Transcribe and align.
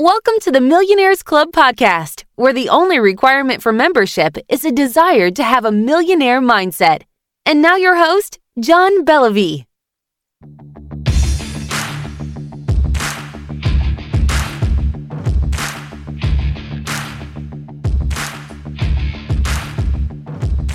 Welcome 0.00 0.34
to 0.42 0.52
the 0.52 0.60
Millionaires 0.60 1.24
Club 1.24 1.50
podcast, 1.50 2.22
where 2.36 2.52
the 2.52 2.68
only 2.68 3.00
requirement 3.00 3.60
for 3.60 3.72
membership 3.72 4.38
is 4.48 4.64
a 4.64 4.70
desire 4.70 5.28
to 5.32 5.42
have 5.42 5.64
a 5.64 5.72
millionaire 5.72 6.40
mindset. 6.40 7.02
And 7.44 7.60
now, 7.60 7.74
your 7.74 7.96
host, 7.96 8.38
John 8.60 9.04
Bellavy. 9.04 9.64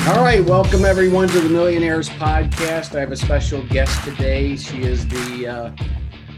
All 0.05 0.21
right, 0.21 0.43
welcome 0.43 0.83
everyone 0.83 1.29
to 1.29 1.39
the 1.39 1.47
Millionaires 1.47 2.09
Podcast. 2.09 2.93
I 2.93 2.99
have 2.99 3.13
a 3.13 3.15
special 3.15 3.65
guest 3.67 4.03
today. 4.03 4.57
She 4.57 4.81
is 4.81 5.07
the 5.07 5.47
uh, 5.47 5.71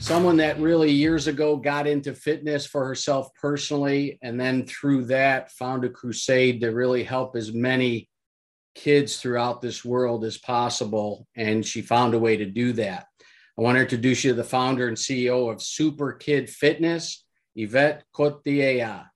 someone 0.05 0.37
that 0.37 0.59
really 0.59 0.91
years 0.91 1.25
ago 1.25 1.57
got 1.57 1.87
into 1.87 2.13
fitness 2.13 2.67
for 2.67 2.85
herself 2.85 3.33
personally, 3.33 4.19
and 4.21 4.39
then 4.39 4.63
through 4.63 5.03
that 5.03 5.51
found 5.51 5.83
a 5.83 5.89
crusade 5.89 6.61
to 6.61 6.67
really 6.67 7.03
help 7.03 7.35
as 7.35 7.51
many 7.51 8.07
kids 8.75 9.17
throughout 9.17 9.61
this 9.61 9.83
world 9.83 10.23
as 10.23 10.37
possible. 10.37 11.25
And 11.35 11.65
she 11.65 11.81
found 11.81 12.13
a 12.13 12.19
way 12.19 12.37
to 12.37 12.45
do 12.45 12.71
that. 12.73 13.07
I 13.57 13.63
want 13.63 13.77
to 13.77 13.81
introduce 13.81 14.23
you 14.23 14.29
to 14.29 14.35
the 14.35 14.43
founder 14.43 14.87
and 14.87 14.95
CEO 14.95 15.51
of 15.51 15.59
Super 15.59 16.13
Kid 16.13 16.51
Fitness, 16.51 17.25
Ivette 17.57 18.01
Cortiella. 18.13 19.07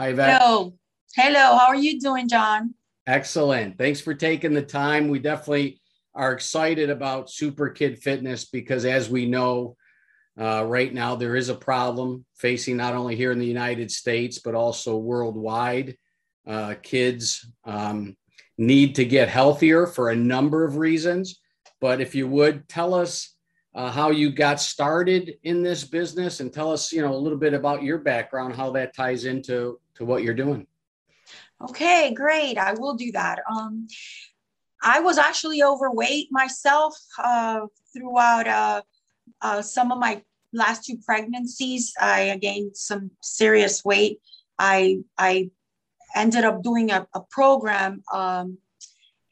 Hi, 0.00 0.12
Ivette. 0.12 0.38
Hello. 0.40 0.74
Hello. 1.14 1.58
How 1.58 1.68
are 1.68 1.76
you 1.76 2.00
doing, 2.00 2.28
John? 2.28 2.74
Excellent. 3.06 3.78
Thanks 3.78 4.00
for 4.00 4.14
taking 4.14 4.52
the 4.52 4.62
time. 4.62 5.06
We 5.06 5.20
definitely 5.20 5.80
are 6.12 6.32
excited 6.32 6.90
about 6.90 7.30
Super 7.30 7.68
Kid 7.68 8.00
Fitness 8.02 8.46
because, 8.46 8.84
as 8.84 9.08
we 9.08 9.24
know, 9.24 9.76
uh, 10.38 10.64
right 10.66 10.92
now 10.92 11.16
there 11.16 11.36
is 11.36 11.48
a 11.48 11.54
problem 11.54 12.24
facing 12.36 12.76
not 12.76 12.94
only 12.94 13.16
here 13.16 13.32
in 13.32 13.38
the 13.38 13.46
United 13.46 13.90
States 13.90 14.38
but 14.38 14.54
also 14.54 14.96
worldwide. 14.96 15.96
Uh, 16.46 16.74
kids 16.82 17.46
um, 17.64 18.16
need 18.56 18.94
to 18.94 19.04
get 19.04 19.28
healthier 19.28 19.86
for 19.86 20.10
a 20.10 20.16
number 20.16 20.64
of 20.64 20.76
reasons. 20.76 21.40
But 21.80 22.00
if 22.00 22.14
you 22.14 22.26
would 22.28 22.68
tell 22.68 22.94
us 22.94 23.34
uh, 23.74 23.90
how 23.90 24.10
you 24.10 24.32
got 24.32 24.60
started 24.60 25.34
in 25.44 25.62
this 25.62 25.84
business 25.84 26.40
and 26.40 26.52
tell 26.52 26.72
us, 26.72 26.92
you 26.92 27.02
know, 27.02 27.14
a 27.14 27.16
little 27.16 27.38
bit 27.38 27.54
about 27.54 27.82
your 27.82 27.98
background, 27.98 28.56
how 28.56 28.72
that 28.72 28.94
ties 28.94 29.24
into 29.24 29.78
to 29.94 30.04
what 30.04 30.22
you're 30.22 30.34
doing. 30.34 30.66
Okay, 31.68 32.12
great. 32.14 32.56
I 32.58 32.72
will 32.72 32.94
do 32.94 33.12
that. 33.12 33.40
Um, 33.50 33.86
I 34.82 35.00
was 35.00 35.18
actually 35.18 35.62
overweight 35.62 36.28
myself 36.30 36.96
uh, 37.22 37.60
throughout 37.92 38.46
uh, 38.48 38.82
uh, 39.42 39.62
some 39.62 39.92
of 39.92 39.98
my 39.98 40.22
last 40.58 40.84
two 40.84 40.98
pregnancies. 41.04 41.92
I 42.00 42.36
gained 42.40 42.76
some 42.76 43.10
serious 43.22 43.84
weight. 43.84 44.20
I 44.58 45.00
I 45.16 45.50
ended 46.14 46.44
up 46.44 46.62
doing 46.62 46.90
a, 46.90 47.06
a 47.14 47.20
program 47.30 48.02
um, 48.12 48.58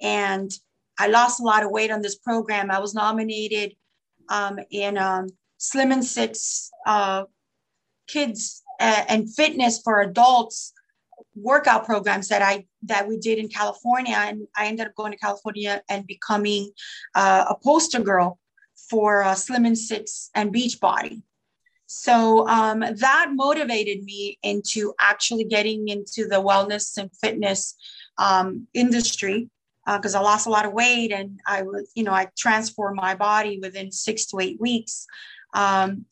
and 0.00 0.50
I 0.98 1.08
lost 1.08 1.40
a 1.40 1.42
lot 1.42 1.64
of 1.64 1.70
weight 1.70 1.90
on 1.90 2.02
this 2.02 2.16
program. 2.16 2.70
I 2.70 2.78
was 2.78 2.94
nominated 2.94 3.74
um, 4.28 4.58
in 4.70 4.96
um, 4.96 5.28
Slim 5.58 5.92
in 5.92 6.02
Six 6.02 6.70
uh, 6.86 7.24
Kids 8.08 8.62
and 8.78 9.32
Fitness 9.34 9.80
for 9.82 10.00
Adults 10.00 10.72
workout 11.34 11.84
programs 11.84 12.28
that 12.28 12.42
I 12.42 12.66
that 12.82 13.08
we 13.08 13.18
did 13.18 13.38
in 13.38 13.48
California, 13.48 14.16
and 14.16 14.46
I 14.56 14.66
ended 14.66 14.86
up 14.86 14.94
going 14.94 15.12
to 15.12 15.18
California 15.18 15.82
and 15.88 16.06
becoming 16.06 16.70
uh, 17.14 17.44
a 17.48 17.54
poster 17.62 18.00
girl 18.00 18.38
for 18.88 19.22
uh, 19.22 19.34
Slim 19.34 19.66
in 19.66 19.76
Six 19.76 20.30
and 20.34 20.52
Beachbody. 20.54 21.22
So 21.86 22.48
um, 22.48 22.80
that 22.80 23.30
motivated 23.32 24.02
me 24.02 24.38
into 24.42 24.92
actually 24.98 25.44
getting 25.44 25.88
into 25.88 26.26
the 26.26 26.42
wellness 26.42 26.96
and 26.96 27.10
fitness 27.16 27.76
um, 28.18 28.66
industry 28.74 29.48
because 29.86 30.16
uh, 30.16 30.20
I 30.20 30.22
lost 30.22 30.48
a 30.48 30.50
lot 30.50 30.66
of 30.66 30.72
weight 30.72 31.12
and 31.12 31.38
I 31.46 31.62
was, 31.62 31.92
you 31.94 32.02
know, 32.02 32.12
I 32.12 32.28
transformed 32.36 32.96
my 32.96 33.14
body 33.14 33.60
within 33.62 33.92
six 33.92 34.26
to 34.26 34.40
eight 34.40 34.60
weeks. 34.60 35.06
Um, 35.54 36.06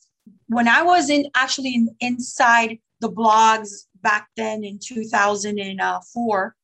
when 0.47 0.69
I 0.69 0.83
was 0.83 1.11
in 1.11 1.27
actually 1.35 1.75
in, 1.75 1.89
inside 1.99 2.79
the 3.01 3.11
blogs 3.11 3.87
back 4.05 4.29
then 4.37 4.65
in 4.65 4.79
2004. 4.79 6.57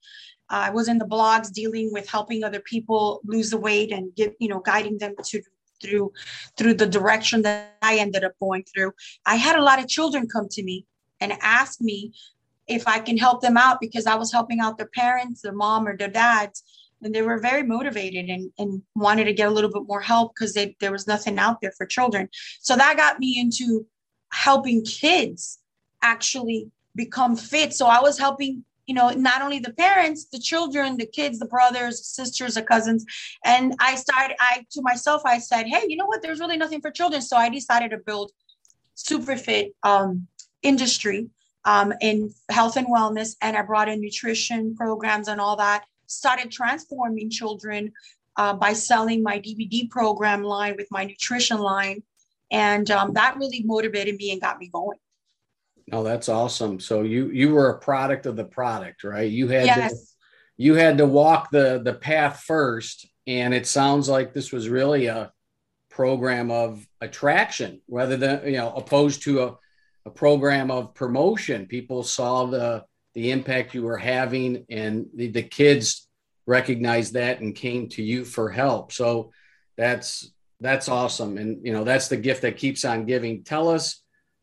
I 0.53 0.71
was 0.71 0.89
in 0.89 0.99
the 0.99 1.07
blogs 1.07 1.53
dealing 1.53 1.93
with 1.93 2.09
helping 2.09 2.43
other 2.43 2.61
people 2.61 3.21
lose 3.25 3.51
the 3.51 3.57
weight 3.57 3.93
and 3.93 4.15
give, 4.15 4.33
you 4.41 4.49
know, 4.49 4.61
guiding 4.61 4.99
them 4.99 5.15
to 5.25 5.43
through 5.81 6.13
through 6.57 6.75
the 6.75 6.87
direction 6.87 7.43
that 7.43 7.77
I 7.83 7.97
ended 7.99 8.25
up 8.25 8.33
going 8.41 8.65
through. 8.65 8.93
I 9.27 9.37
had 9.37 9.57
a 9.57 9.63
lot 9.63 9.79
of 9.79 9.89
children 9.89 10.29
come 10.29 10.49
to 10.51 10.63
me 10.63 10.87
and 11.21 11.33
ask 11.41 11.81
me 11.81 12.13
if 12.67 12.87
I 12.87 13.01
can 13.01 13.17
help 13.17 13.43
them 13.43 13.57
out 13.57 13.81
because 13.81 14.07
I 14.07 14.15
was 14.15 14.33
helping 14.33 14.61
out 14.61 14.79
their 14.79 14.91
parents, 14.95 15.43
their 15.43 15.53
mom 15.53 15.87
or 15.87 15.97
their 15.97 16.09
dads. 16.09 16.63
And 17.03 17.15
they 17.15 17.23
were 17.23 17.39
very 17.39 17.63
motivated 17.63 18.29
and, 18.29 18.53
and 18.59 18.83
wanted 18.95 19.25
to 19.25 19.33
get 19.33 19.49
a 19.49 19.51
little 19.51 19.73
bit 19.73 19.89
more 19.89 20.03
help 20.03 20.35
because 20.35 20.55
there 20.55 20.93
was 20.93 21.07
nothing 21.07 21.39
out 21.39 21.61
there 21.61 21.73
for 21.73 21.87
children. 21.87 22.29
So 22.61 22.77
that 22.77 22.97
got 22.97 23.19
me 23.19 23.41
into 23.41 23.87
helping 24.33 24.85
kids 24.85 25.59
actually 26.03 26.71
become 26.95 27.37
fit. 27.37 27.73
So 27.73 27.87
I 27.87 28.01
was 28.01 28.19
helping, 28.19 28.65
you 28.91 28.95
know, 28.95 29.11
not 29.11 29.41
only 29.41 29.61
the 29.61 29.73
parents, 29.75 30.25
the 30.25 30.41
children, 30.41 30.97
the 30.97 31.07
kids, 31.07 31.39
the 31.39 31.47
brothers, 31.47 32.05
sisters, 32.05 32.55
the 32.55 32.63
cousins. 32.63 33.07
And 33.45 33.73
I 33.79 33.95
started, 33.95 34.35
I 34.41 34.67
to 34.73 34.83
myself, 34.83 35.23
I 35.25 35.39
said, 35.39 35.69
hey, 35.69 35.85
you 35.87 35.97
know 35.97 36.07
what? 36.07 36.23
There's 36.23 36.41
really 36.41 36.57
nothing 36.57 36.81
for 36.81 36.91
children. 36.91 37.23
So 37.23 37.37
I 37.37 37.49
decided 37.51 37.93
to 37.93 37.99
build 37.99 38.33
super 38.97 39.37
fit 39.37 39.77
um, 39.85 40.27
industry 40.63 41.31
um, 41.65 41.95
in 42.01 42.35
health 42.51 42.77
and 42.77 42.89
wellness. 42.89 43.37
And 43.41 43.57
I 43.57 43.63
brought 43.63 43.89
in 43.89 44.01
nutrition 44.01 44.75
programs 44.75 45.29
and 45.29 45.41
all 45.41 45.55
that. 45.55 45.85
Started 46.09 46.51
transforming 46.51 47.31
children 47.31 47.93
uh, 48.37 48.55
by 48.55 48.73
selling 48.73 49.23
my 49.23 49.39
DVD 49.39 49.89
program 49.89 50.43
line 50.43 50.75
with 50.77 50.89
my 50.91 51.05
nutrition 51.05 51.59
line. 51.59 52.03
And 52.51 52.91
um, 52.91 53.13
that 53.13 53.37
really 53.37 53.63
motivated 53.63 54.17
me 54.17 54.33
and 54.33 54.41
got 54.41 54.59
me 54.59 54.67
going. 54.67 54.99
Oh, 55.93 56.03
that's 56.03 56.29
awesome. 56.29 56.79
So 56.81 57.03
you 57.03 57.31
you 57.31 57.53
were 57.53 57.71
a 57.71 57.79
product 57.79 58.27
of 58.27 58.37
the 58.37 58.45
product, 58.45 59.05
right? 59.05 59.31
You 59.31 59.49
had 59.49 59.67
yes. 59.67 59.93
to, 59.93 60.07
you 60.57 60.75
had 60.75 60.99
to 60.99 61.07
walk 61.07 61.51
the 61.51 61.81
the 61.83 61.95
path 61.95 62.45
first, 62.47 63.09
and 63.27 63.53
it 63.53 63.67
sounds 63.67 64.09
like 64.09 64.33
this 64.33 64.53
was 64.53 64.69
really 64.69 65.07
a 65.07 65.33
program 65.89 66.51
of 66.51 66.87
attraction 67.01 67.81
rather 67.89 68.17
than 68.17 68.47
you 68.47 68.59
know 68.59 68.73
opposed 68.73 69.23
to 69.23 69.43
a, 69.43 69.57
a 70.07 70.11
program 70.11 70.71
of 70.71 70.95
promotion. 70.95 71.67
People 71.67 72.03
saw 72.03 72.47
the 72.47 72.85
the 73.15 73.33
impact 73.33 73.75
you 73.75 73.83
were 73.83 73.99
having, 73.99 74.65
and 74.71 75.07
the, 75.15 75.29
the 75.29 75.43
kids 75.43 76.09
recognized 76.47 77.15
that 77.15 77.41
and 77.41 77.55
came 77.55 77.89
to 77.89 78.03
you 78.03 78.25
for 78.25 78.51
help. 78.51 78.93
So 78.93 79.33
that's 79.77 80.31
that's 80.61 80.89
awesome, 80.89 81.39
and 81.39 81.67
you 81.67 81.73
know 81.73 81.85
that's 81.85 82.09
the 82.09 82.17
gift 82.17 82.43
that 82.43 82.57
keeps 82.59 82.85
on 82.85 83.07
giving. 83.07 83.43
Tell 83.43 83.69
us 83.69 84.03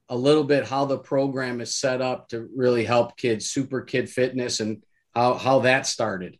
a 0.10 0.16
little 0.16 0.44
bit 0.44 0.66
how 0.66 0.86
the 0.86 0.98
program 0.98 1.62
is 1.62 1.76
set 1.76 2.02
up 2.02 2.30
to 2.30 2.50
really 2.56 2.86
help 2.86 3.18
kids, 3.18 3.50
Super 3.50 3.82
Kid 3.82 4.10
Fitness, 4.10 4.60
and 4.60 4.84
how, 5.14 5.34
how 5.34 5.60
that 5.60 5.86
started? 5.86 6.38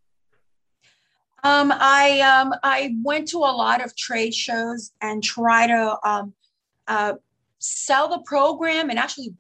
Um, 1.44 1.72
I 1.72 2.20
um, 2.22 2.54
I 2.64 2.96
went 3.04 3.28
to 3.30 3.38
a 3.38 3.54
lot 3.54 3.84
of 3.84 3.96
trade 3.96 4.34
shows 4.34 4.92
and 5.02 5.24
try 5.24 5.68
to 5.68 5.98
um, 6.04 6.34
uh, 6.88 7.14
sell 7.60 8.10
the 8.10 8.20
program 8.20 8.90
and 8.90 9.00
actually, 9.00 9.34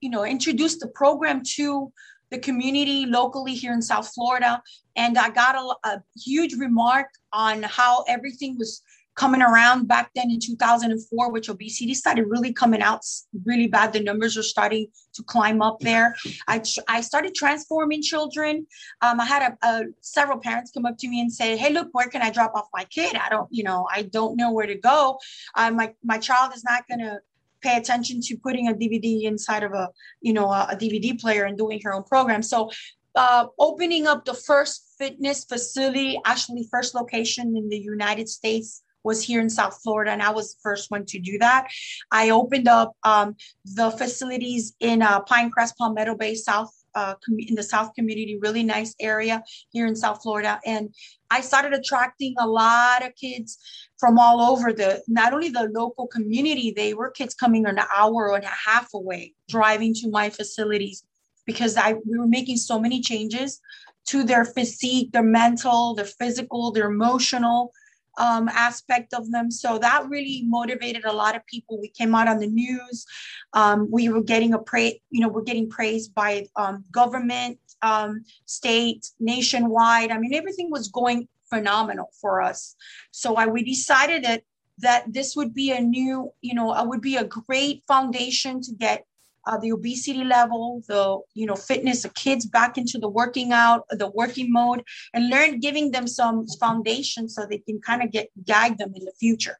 you 0.00 0.08
know, 0.08 0.24
introduce 0.24 0.78
the 0.78 0.88
program 0.88 1.42
to 1.56 1.92
the 2.30 2.38
community 2.38 3.06
locally 3.06 3.54
here 3.54 3.72
in 3.72 3.82
South 3.82 4.08
Florida. 4.14 4.62
And 4.96 5.18
I 5.18 5.30
got 5.30 5.54
a, 5.56 5.88
a 5.88 6.02
huge 6.16 6.54
remark 6.54 7.08
on 7.32 7.62
how 7.62 8.04
everything 8.08 8.56
was 8.58 8.82
coming 9.16 9.42
around 9.42 9.88
back 9.88 10.10
then 10.14 10.30
in 10.30 10.38
2004, 10.38 11.32
which 11.32 11.48
obesity 11.48 11.94
started 11.94 12.26
really 12.28 12.52
coming 12.52 12.82
out 12.82 13.00
really 13.44 13.66
bad. 13.66 13.92
The 13.92 14.00
numbers 14.00 14.36
are 14.36 14.42
starting 14.42 14.88
to 15.14 15.22
climb 15.24 15.62
up 15.62 15.80
there. 15.80 16.14
I, 16.46 16.62
I 16.86 17.00
started 17.00 17.34
transforming 17.34 18.02
children. 18.02 18.66
Um, 19.00 19.18
I 19.18 19.24
had 19.24 19.42
a, 19.42 19.66
a, 19.66 19.84
several 20.02 20.38
parents 20.38 20.70
come 20.70 20.86
up 20.86 20.98
to 20.98 21.08
me 21.08 21.20
and 21.20 21.32
say, 21.32 21.56
"Hey, 21.56 21.72
look, 21.72 21.88
where 21.92 22.08
can 22.08 22.22
I 22.22 22.30
drop 22.30 22.52
off 22.54 22.68
my 22.72 22.84
kid? 22.84 23.16
I 23.16 23.28
don't, 23.28 23.48
you 23.50 23.64
know, 23.64 23.88
I 23.92 24.02
don't 24.02 24.36
know 24.36 24.52
where 24.52 24.66
to 24.66 24.76
go. 24.76 25.18
Uh, 25.54 25.70
my 25.70 25.94
my 26.04 26.18
child 26.18 26.54
is 26.54 26.62
not 26.64 26.86
going 26.88 27.00
to." 27.00 27.20
pay 27.62 27.78
attention 27.78 28.20
to 28.20 28.36
putting 28.36 28.68
a 28.68 28.74
dvd 28.74 29.22
inside 29.22 29.62
of 29.62 29.72
a 29.72 29.88
you 30.20 30.34
know 30.34 30.52
a, 30.52 30.68
a 30.72 30.76
dvd 30.76 31.18
player 31.18 31.44
and 31.44 31.56
doing 31.56 31.80
her 31.82 31.92
own 31.94 32.02
program 32.02 32.42
so 32.42 32.70
uh, 33.16 33.46
opening 33.58 34.06
up 34.06 34.26
the 34.26 34.34
first 34.34 34.94
fitness 34.98 35.44
facility, 35.44 36.20
actually 36.26 36.68
first 36.70 36.94
location 36.94 37.56
in 37.56 37.68
the 37.70 37.78
United 37.78 38.28
States 38.28 38.82
was 39.06 39.22
here 39.22 39.40
in 39.40 39.48
South 39.48 39.80
Florida, 39.82 40.10
and 40.10 40.22
I 40.22 40.30
was 40.30 40.54
the 40.54 40.60
first 40.62 40.90
one 40.90 41.06
to 41.06 41.18
do 41.18 41.38
that. 41.38 41.68
I 42.10 42.30
opened 42.30 42.68
up 42.68 42.94
um, 43.04 43.36
the 43.64 43.90
facilities 43.92 44.74
in 44.80 45.00
uh, 45.00 45.22
Pinecrest, 45.22 45.76
Palmetto 45.78 46.14
Bay, 46.16 46.34
South 46.34 46.72
uh, 46.96 47.14
in 47.38 47.54
the 47.54 47.62
South 47.62 47.92
community, 47.94 48.38
really 48.40 48.62
nice 48.62 48.94
area 48.98 49.42
here 49.70 49.86
in 49.86 49.94
South 49.94 50.22
Florida. 50.22 50.58
And 50.64 50.94
I 51.30 51.42
started 51.42 51.74
attracting 51.74 52.34
a 52.38 52.46
lot 52.46 53.04
of 53.04 53.14
kids 53.14 53.58
from 53.98 54.18
all 54.18 54.40
over 54.40 54.72
the, 54.72 55.02
not 55.06 55.34
only 55.34 55.50
the 55.50 55.68
local 55.74 56.06
community, 56.06 56.72
they 56.74 56.94
were 56.94 57.10
kids 57.10 57.34
coming 57.34 57.66
an 57.66 57.78
hour 57.94 58.34
and 58.34 58.44
a 58.44 58.58
half 58.68 58.94
away, 58.94 59.34
driving 59.48 59.92
to 59.94 60.10
my 60.10 60.30
facilities 60.30 61.04
because 61.46 61.76
I 61.76 61.92
we 61.92 62.18
were 62.18 62.26
making 62.26 62.56
so 62.56 62.80
many 62.80 63.00
changes 63.00 63.60
to 64.06 64.24
their 64.24 64.44
physique, 64.44 65.12
their 65.12 65.22
mental, 65.22 65.94
their 65.94 66.04
physical, 66.06 66.72
their 66.72 66.88
emotional 66.88 67.72
um, 68.16 68.48
aspect 68.48 69.14
of 69.14 69.30
them. 69.30 69.50
So 69.50 69.78
that 69.78 70.08
really 70.08 70.42
motivated 70.46 71.04
a 71.04 71.12
lot 71.12 71.36
of 71.36 71.46
people. 71.46 71.80
We 71.80 71.88
came 71.88 72.14
out 72.14 72.28
on 72.28 72.38
the 72.38 72.46
news. 72.46 73.06
Um, 73.52 73.88
we 73.90 74.08
were 74.08 74.22
getting 74.22 74.54
a 74.54 74.58
praise, 74.58 74.94
you 75.10 75.20
know, 75.20 75.28
we're 75.28 75.42
getting 75.42 75.68
praised 75.68 76.14
by 76.14 76.46
um, 76.56 76.84
government, 76.90 77.58
um, 77.82 78.24
state, 78.46 79.10
nationwide. 79.20 80.10
I 80.10 80.18
mean, 80.18 80.34
everything 80.34 80.70
was 80.70 80.88
going 80.88 81.28
phenomenal 81.48 82.10
for 82.20 82.42
us. 82.42 82.74
So 83.10 83.36
I 83.36 83.46
we 83.46 83.62
decided 83.62 84.24
that 84.24 84.42
that 84.78 85.10
this 85.12 85.34
would 85.36 85.54
be 85.54 85.72
a 85.72 85.80
new, 85.80 86.32
you 86.42 86.54
know, 86.54 86.74
it 86.74 86.86
would 86.86 87.00
be 87.00 87.16
a 87.16 87.24
great 87.24 87.82
foundation 87.88 88.60
to 88.60 88.72
get 88.72 89.06
uh, 89.46 89.58
the 89.58 89.72
obesity 89.72 90.24
level, 90.24 90.82
the 90.88 91.18
you 91.34 91.46
know 91.46 91.54
fitness, 91.54 92.02
the 92.02 92.08
kids 92.10 92.44
back 92.44 92.76
into 92.76 92.98
the 92.98 93.08
working 93.08 93.52
out, 93.52 93.84
the 93.90 94.08
working 94.08 94.52
mode, 94.52 94.82
and 95.14 95.30
learn 95.30 95.60
giving 95.60 95.92
them 95.92 96.06
some 96.06 96.46
foundation 96.60 97.28
so 97.28 97.46
they 97.46 97.58
can 97.58 97.80
kind 97.80 98.02
of 98.02 98.10
get 98.10 98.28
guide 98.46 98.76
them 98.78 98.92
in 98.94 99.04
the 99.04 99.12
future. 99.18 99.58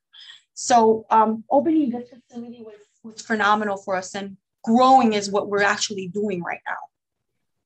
So 0.54 1.06
um, 1.10 1.44
opening 1.50 1.90
this 1.90 2.08
facility 2.08 2.62
was 2.62 2.74
was 3.02 3.22
phenomenal 3.22 3.76
for 3.76 3.94
us, 3.96 4.14
and 4.14 4.36
growing 4.64 5.12
is 5.12 5.30
what 5.30 5.48
we're 5.48 5.62
actually 5.62 6.08
doing 6.08 6.42
right 6.42 6.60
now. 6.66 6.76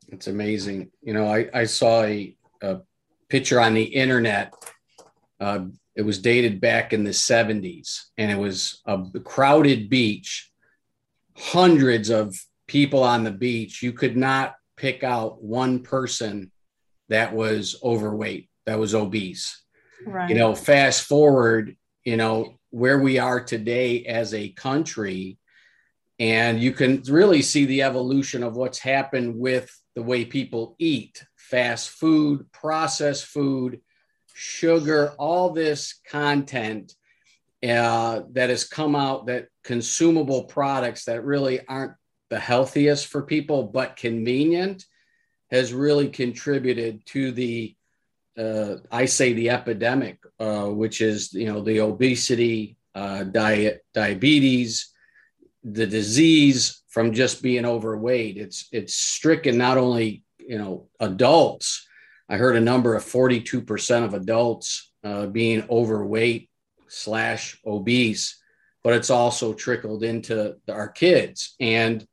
It's 0.09 0.27
amazing. 0.27 0.91
You 1.01 1.15
know, 1.15 1.27
I, 1.27 1.49
I 1.55 1.65
saw 1.65 2.03
a, 2.03 2.37
a 2.61 2.81
picture 3.29 3.61
on 3.61 3.75
the 3.75 3.85
internet. 3.85 4.53
Uh, 5.39 5.67
it 5.97 6.03
was 6.03 6.19
dated 6.19 6.61
back 6.61 6.93
in 6.93 7.05
the 7.05 7.11
70s, 7.11 8.05
and 8.19 8.31
it 8.31 8.39
was 8.39 8.83
a 8.87 8.99
crowded 9.25 9.89
beach 9.89 10.50
hundreds 11.41 12.11
of 12.11 12.37
people 12.69 13.03
on 13.03 13.25
the 13.25 13.31
beach, 13.31 13.83
you 13.83 13.93
could 13.93 14.17
not 14.17 14.55
pick 14.77 15.03
out 15.03 15.43
one 15.43 15.83
person 15.83 16.53
that 17.09 17.35
was 17.35 17.77
overweight, 17.83 18.49
that 18.67 18.79
was 18.79 18.95
obese. 18.95 19.63
Right. 20.07 20.29
You 20.29 20.37
know, 20.37 20.55
fast 20.55 21.03
forward, 21.03 21.77
you 22.05 22.17
know, 22.17 22.59
where 22.71 22.99
we 22.99 23.19
are 23.19 23.43
today 23.43 24.05
as 24.05 24.33
a 24.33 24.51
country, 24.51 25.39
and 26.19 26.61
you 26.61 26.73
can 26.73 27.03
really 27.09 27.43
see 27.43 27.65
the 27.65 27.83
evolution 27.83 28.43
of 28.43 28.57
what's 28.57 28.79
happened 28.79 29.37
with 29.37 29.71
the 29.95 30.03
way 30.03 30.25
people 30.25 30.77
eat 30.79 31.25
fast 31.37 31.91
food, 31.91 32.51
processed 32.53 33.25
food, 33.25 33.81
sugar, 34.35 35.15
all 35.19 35.51
this 35.51 36.01
content 36.09 36.95
uh, 37.67 38.23
that 38.33 38.51
has 38.51 38.65
come 38.65 38.95
out 38.95 39.27
that 39.27 39.49
consumable 39.62 40.45
products 40.45 41.05
that 41.05 41.25
really 41.25 41.61
aren't 41.67 41.93
the 42.31 42.39
healthiest 42.39 43.07
for 43.09 43.23
people 43.23 43.65
but 43.65 43.97
convenient 43.97 44.85
has 45.51 45.73
really 45.73 46.09
contributed 46.09 47.05
to 47.07 47.33
the 47.33 47.75
uh, 48.39 48.77
I 48.91 49.05
say 49.07 49.33
the 49.33 49.51
epidemic, 49.51 50.19
uh, 50.39 50.67
which 50.67 51.01
is 51.01 51.33
you 51.33 51.47
know 51.47 51.61
the 51.61 51.81
obesity, 51.81 52.77
uh, 52.95 53.25
diet, 53.25 53.85
diabetes, 53.93 54.93
the 55.65 55.87
disease 55.87 56.83
from 56.89 57.12
just 57.12 57.43
being 57.43 57.67
overweight. 57.67 58.37
It's 58.37 58.69
it's 58.73 58.95
stricken 58.95 59.59
not 59.59 59.79
only 59.79 60.25
you 60.39 60.59
know 60.59 60.89
adults. 61.01 61.87
I 62.29 62.37
heard 62.37 62.57
a 62.57 62.61
number 62.61 62.95
of 62.95 63.05
forty 63.05 63.41
two 63.41 63.61
percent 63.61 64.05
of 64.05 64.15
adults 64.15 64.93
uh, 65.05 65.27
being 65.27 65.65
overweight 65.69 66.49
slash 66.89 67.59
obese, 67.67 68.40
but 68.82 68.94
it's 68.94 69.11
also 69.11 69.53
trickled 69.53 70.03
into 70.03 70.56
our 70.69 70.88
kids. 70.88 71.55
And 71.61 72.06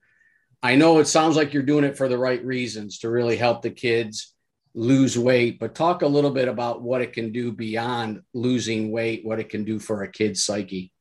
I 0.61 0.75
know 0.75 0.99
it 0.99 1.07
sounds 1.07 1.35
like 1.35 1.53
you're 1.53 1.63
doing 1.63 1.83
it 1.83 1.97
for 1.97 2.07
the 2.07 2.17
right 2.17 2.43
reasons 2.43 2.99
to 2.99 3.09
really 3.09 3.37
help 3.37 3.61
the 3.61 3.69
kids 3.69 4.33
lose 4.73 5.17
weight, 5.17 5.59
but 5.59 5.75
talk 5.75 6.01
a 6.01 6.07
little 6.07 6.31
bit 6.31 6.47
about 6.47 6.81
what 6.81 7.01
it 7.01 7.13
can 7.13 7.31
do 7.31 7.51
beyond 7.51 8.21
losing 8.33 8.91
weight, 8.91 9.25
what 9.25 9.39
it 9.39 9.49
can 9.49 9.63
do 9.63 9.79
for 9.79 10.03
a 10.03 10.11
kid's 10.11 10.43
psyche. 10.43 10.91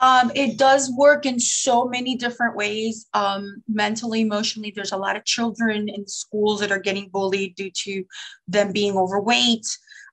Um, 0.00 0.30
it 0.34 0.58
does 0.58 0.92
work 0.98 1.24
in 1.24 1.40
so 1.40 1.86
many 1.86 2.14
different 2.16 2.56
ways, 2.56 3.06
um, 3.14 3.62
mentally, 3.68 4.20
emotionally. 4.20 4.70
There's 4.74 4.92
a 4.92 4.98
lot 4.98 5.16
of 5.16 5.24
children 5.24 5.88
in 5.88 6.06
schools 6.06 6.60
that 6.60 6.70
are 6.70 6.78
getting 6.78 7.08
bullied 7.08 7.54
due 7.54 7.70
to 7.70 8.04
them 8.46 8.72
being 8.72 8.96
overweight. 8.96 9.66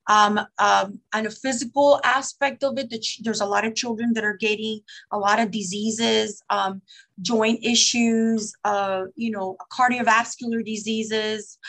Um, 0.08 0.40
um, 0.58 1.00
on 1.14 1.28
a 1.28 1.32
physical 1.32 2.00
aspect 2.04 2.64
of 2.64 2.78
it, 2.78 2.94
there's 3.22 3.42
a 3.42 3.46
lot 3.46 3.66
of 3.66 3.76
children 3.76 4.14
that 4.14 4.24
are 4.24 4.38
getting 4.38 4.82
a 5.12 5.18
lot 5.18 5.40
of 5.40 5.52
diseases, 5.52 6.42
um, 6.50 6.82
joint 7.22 7.64
issues, 7.64 8.54
uh, 8.64 9.04
you 9.16 9.32
know, 9.32 9.58
cardiovascular 9.72 10.66
diseases, 10.66 11.60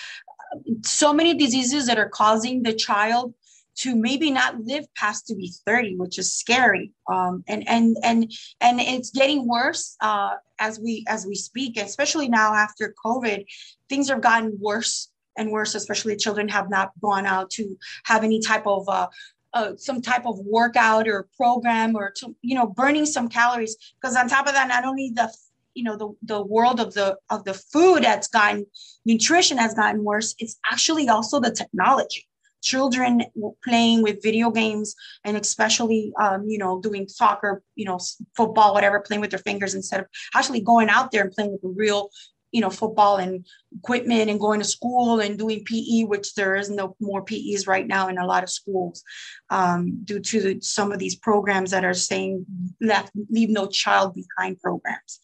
so 0.82 1.12
many 1.12 1.34
diseases 1.34 1.86
that 1.86 1.98
are 1.98 2.08
causing 2.08 2.62
the 2.62 2.72
child 2.72 3.34
to 3.74 3.96
maybe 3.96 4.30
not 4.30 4.60
live 4.60 4.84
past 4.94 5.26
to 5.26 5.34
be 5.34 5.50
30 5.66 5.96
which 5.96 6.18
is 6.18 6.32
scary. 6.32 6.92
Um, 7.10 7.42
and 7.48 7.66
and 7.68 7.96
and 8.02 8.30
and 8.60 8.80
it's 8.80 9.10
getting 9.10 9.48
worse 9.48 9.96
uh, 10.00 10.34
as 10.58 10.78
we 10.78 11.04
as 11.08 11.26
we 11.26 11.34
speak 11.34 11.78
especially 11.78 12.28
now 12.28 12.54
after 12.54 12.94
covid 13.04 13.44
things 13.88 14.08
have 14.08 14.20
gotten 14.20 14.56
worse 14.60 15.08
and 15.36 15.50
worse, 15.50 15.74
especially 15.74 16.16
children 16.16 16.48
have 16.48 16.70
not 16.70 16.92
gone 17.00 17.26
out 17.26 17.50
to 17.50 17.76
have 18.04 18.24
any 18.24 18.40
type 18.40 18.66
of 18.66 18.88
uh, 18.88 19.08
uh, 19.54 19.72
some 19.76 20.00
type 20.00 20.26
of 20.26 20.38
workout 20.40 21.06
or 21.06 21.28
program 21.36 21.94
or 21.94 22.10
to 22.10 22.34
you 22.42 22.54
know 22.54 22.66
burning 22.66 23.06
some 23.06 23.28
calories. 23.28 23.76
Because 24.00 24.16
on 24.16 24.28
top 24.28 24.46
of 24.46 24.54
that 24.54 24.68
not 24.68 24.84
only 24.84 25.12
the 25.14 25.32
you 25.74 25.84
know 25.84 25.96
the, 25.96 26.14
the 26.22 26.42
world 26.42 26.80
of 26.80 26.94
the 26.94 27.16
of 27.30 27.44
the 27.44 27.54
food 27.54 28.02
that's 28.04 28.28
gotten 28.28 28.66
nutrition 29.04 29.56
has 29.56 29.74
gotten 29.74 30.04
worse 30.04 30.34
it's 30.38 30.58
actually 30.70 31.08
also 31.08 31.40
the 31.40 31.50
technology. 31.50 32.26
Children 32.62 33.24
playing 33.64 34.02
with 34.02 34.22
video 34.22 34.50
games 34.50 34.94
and 35.24 35.36
especially 35.36 36.12
um, 36.20 36.44
you 36.46 36.58
know 36.58 36.80
doing 36.80 37.08
soccer 37.08 37.62
you 37.74 37.84
know 37.84 37.98
football 38.36 38.72
whatever 38.72 39.00
playing 39.00 39.20
with 39.20 39.30
their 39.30 39.38
fingers 39.40 39.74
instead 39.74 40.00
of 40.00 40.06
actually 40.34 40.60
going 40.60 40.88
out 40.88 41.10
there 41.10 41.22
and 41.22 41.32
playing 41.32 41.52
with 41.52 41.64
a 41.64 41.74
real 41.74 42.10
you 42.52 42.60
know 42.60 42.70
football 42.70 43.16
and 43.16 43.44
equipment 43.76 44.30
and 44.30 44.38
going 44.38 44.60
to 44.60 44.64
school 44.64 45.20
and 45.20 45.38
doing 45.38 45.64
PE, 45.64 46.04
which 46.04 46.34
there 46.34 46.54
is 46.54 46.70
no 46.70 46.94
more 47.00 47.24
PEs 47.24 47.66
right 47.66 47.86
now 47.86 48.08
in 48.08 48.18
a 48.18 48.26
lot 48.26 48.42
of 48.42 48.50
schools 48.50 49.02
um, 49.50 50.04
due 50.04 50.20
to 50.20 50.40
the, 50.40 50.60
some 50.60 50.92
of 50.92 50.98
these 50.98 51.16
programs 51.16 51.70
that 51.70 51.84
are 51.84 51.94
saying 51.94 52.46
left 52.80 53.10
leave 53.30 53.50
no 53.50 53.66
child 53.66 54.14
behind 54.14 54.60
programs. 54.60 55.20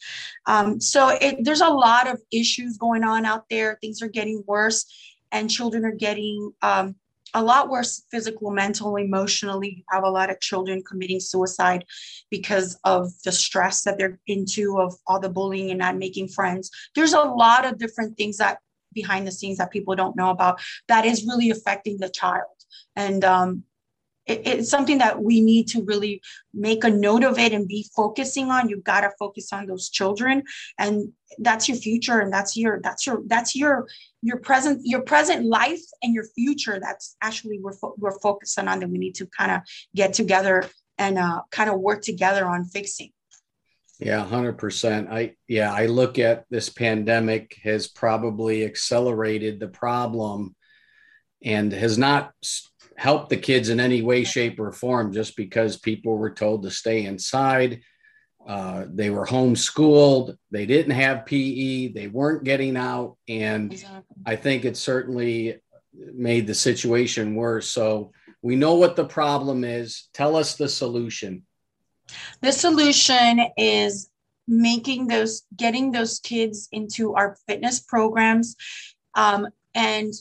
Um, 0.46 0.80
so 0.80 1.10
it, 1.10 1.44
there's 1.44 1.60
a 1.60 1.68
lot 1.68 2.08
of 2.08 2.20
issues 2.32 2.78
going 2.78 3.04
on 3.04 3.24
out 3.24 3.44
there. 3.50 3.78
Things 3.80 4.02
are 4.02 4.08
getting 4.08 4.42
worse, 4.46 4.86
and 5.30 5.50
children 5.50 5.84
are 5.84 5.92
getting 5.92 6.52
um, 6.62 6.96
a 7.34 7.42
lot 7.42 7.68
worse 7.68 8.02
physical, 8.10 8.50
mental, 8.50 8.96
emotionally. 8.96 9.76
You 9.78 9.82
have 9.90 10.04
a 10.04 10.10
lot 10.10 10.30
of 10.30 10.40
children 10.40 10.82
committing 10.82 11.20
suicide 11.20 11.84
because 12.30 12.78
of 12.84 13.10
the 13.24 13.32
stress 13.32 13.82
that 13.82 13.98
they're 13.98 14.18
into 14.26 14.78
of 14.80 14.94
all 15.06 15.20
the 15.20 15.28
bullying 15.28 15.70
and 15.70 15.78
not 15.78 15.96
making 15.96 16.28
friends. 16.28 16.70
There's 16.94 17.12
a 17.12 17.20
lot 17.20 17.64
of 17.64 17.78
different 17.78 18.16
things 18.16 18.38
that 18.38 18.58
behind 18.92 19.26
the 19.26 19.32
scenes 19.32 19.58
that 19.58 19.70
people 19.70 19.94
don't 19.94 20.16
know 20.16 20.30
about 20.30 20.60
that 20.88 21.04
is 21.04 21.24
really 21.24 21.50
affecting 21.50 21.98
the 21.98 22.08
child. 22.08 22.46
And 22.96 23.24
um, 23.24 23.64
it, 24.28 24.46
it's 24.46 24.70
something 24.70 24.98
that 24.98 25.22
we 25.22 25.40
need 25.40 25.68
to 25.68 25.82
really 25.82 26.22
make 26.52 26.84
a 26.84 26.90
note 26.90 27.24
of 27.24 27.38
it 27.38 27.52
and 27.52 27.66
be 27.66 27.88
focusing 27.96 28.50
on. 28.50 28.68
You've 28.68 28.84
got 28.84 29.00
to 29.00 29.10
focus 29.18 29.52
on 29.52 29.66
those 29.66 29.88
children, 29.88 30.44
and 30.78 31.12
that's 31.38 31.68
your 31.68 31.78
future, 31.78 32.20
and 32.20 32.32
that's 32.32 32.56
your 32.56 32.80
that's 32.82 33.06
your 33.06 33.22
that's 33.26 33.56
your 33.56 33.88
your 34.22 34.38
present 34.38 34.82
your 34.84 35.02
present 35.02 35.46
life 35.46 35.82
and 36.02 36.14
your 36.14 36.24
future. 36.36 36.78
That's 36.80 37.16
actually 37.22 37.58
we're 37.60 37.72
fo- 37.72 37.94
we're 37.98 38.18
focusing 38.20 38.68
on 38.68 38.80
that. 38.80 38.90
We 38.90 38.98
need 38.98 39.16
to 39.16 39.26
kind 39.26 39.50
of 39.50 39.62
get 39.94 40.12
together 40.12 40.68
and 40.98 41.18
uh, 41.18 41.42
kind 41.50 41.70
of 41.70 41.80
work 41.80 42.02
together 42.02 42.46
on 42.46 42.64
fixing. 42.64 43.10
Yeah, 44.00 44.24
100%. 44.24 45.10
I 45.10 45.34
yeah, 45.48 45.72
I 45.72 45.86
look 45.86 46.20
at 46.20 46.44
this 46.50 46.68
pandemic 46.68 47.58
has 47.64 47.88
probably 47.88 48.64
accelerated 48.64 49.58
the 49.58 49.68
problem 49.68 50.54
and 51.42 51.72
has 51.72 51.98
not 51.98 52.32
help 52.98 53.28
the 53.30 53.36
kids 53.36 53.70
in 53.70 53.80
any 53.80 54.02
way, 54.02 54.24
shape, 54.24 54.60
or 54.60 54.72
form 54.72 55.12
just 55.12 55.36
because 55.36 55.78
people 55.78 56.18
were 56.18 56.34
told 56.34 56.64
to 56.64 56.70
stay 56.70 57.06
inside. 57.06 57.80
Uh, 58.46 58.84
they 58.88 59.08
were 59.08 59.26
homeschooled. 59.26 60.36
They 60.50 60.66
didn't 60.66 60.92
have 60.92 61.26
PE. 61.26 61.92
They 61.92 62.08
weren't 62.08 62.44
getting 62.44 62.76
out. 62.76 63.16
And. 63.26 63.72
I 64.26 64.36
think 64.36 64.64
it 64.64 64.76
certainly 64.76 65.60
made 65.94 66.46
the 66.46 66.54
situation 66.54 67.34
worse. 67.34 67.68
So 67.68 68.12
we 68.42 68.56
know 68.56 68.74
what 68.74 68.96
the 68.96 69.06
problem 69.06 69.64
is. 69.64 70.08
Tell 70.12 70.36
us 70.36 70.56
the 70.56 70.68
solution. 70.68 71.44
The 72.42 72.52
solution 72.52 73.40
is 73.56 74.10
making 74.46 75.08
those 75.08 75.42
getting 75.56 75.92
those 75.92 76.20
kids 76.20 76.68
into 76.72 77.14
our 77.14 77.36
fitness 77.46 77.80
programs 77.80 78.56
um, 79.14 79.48
and 79.74 80.12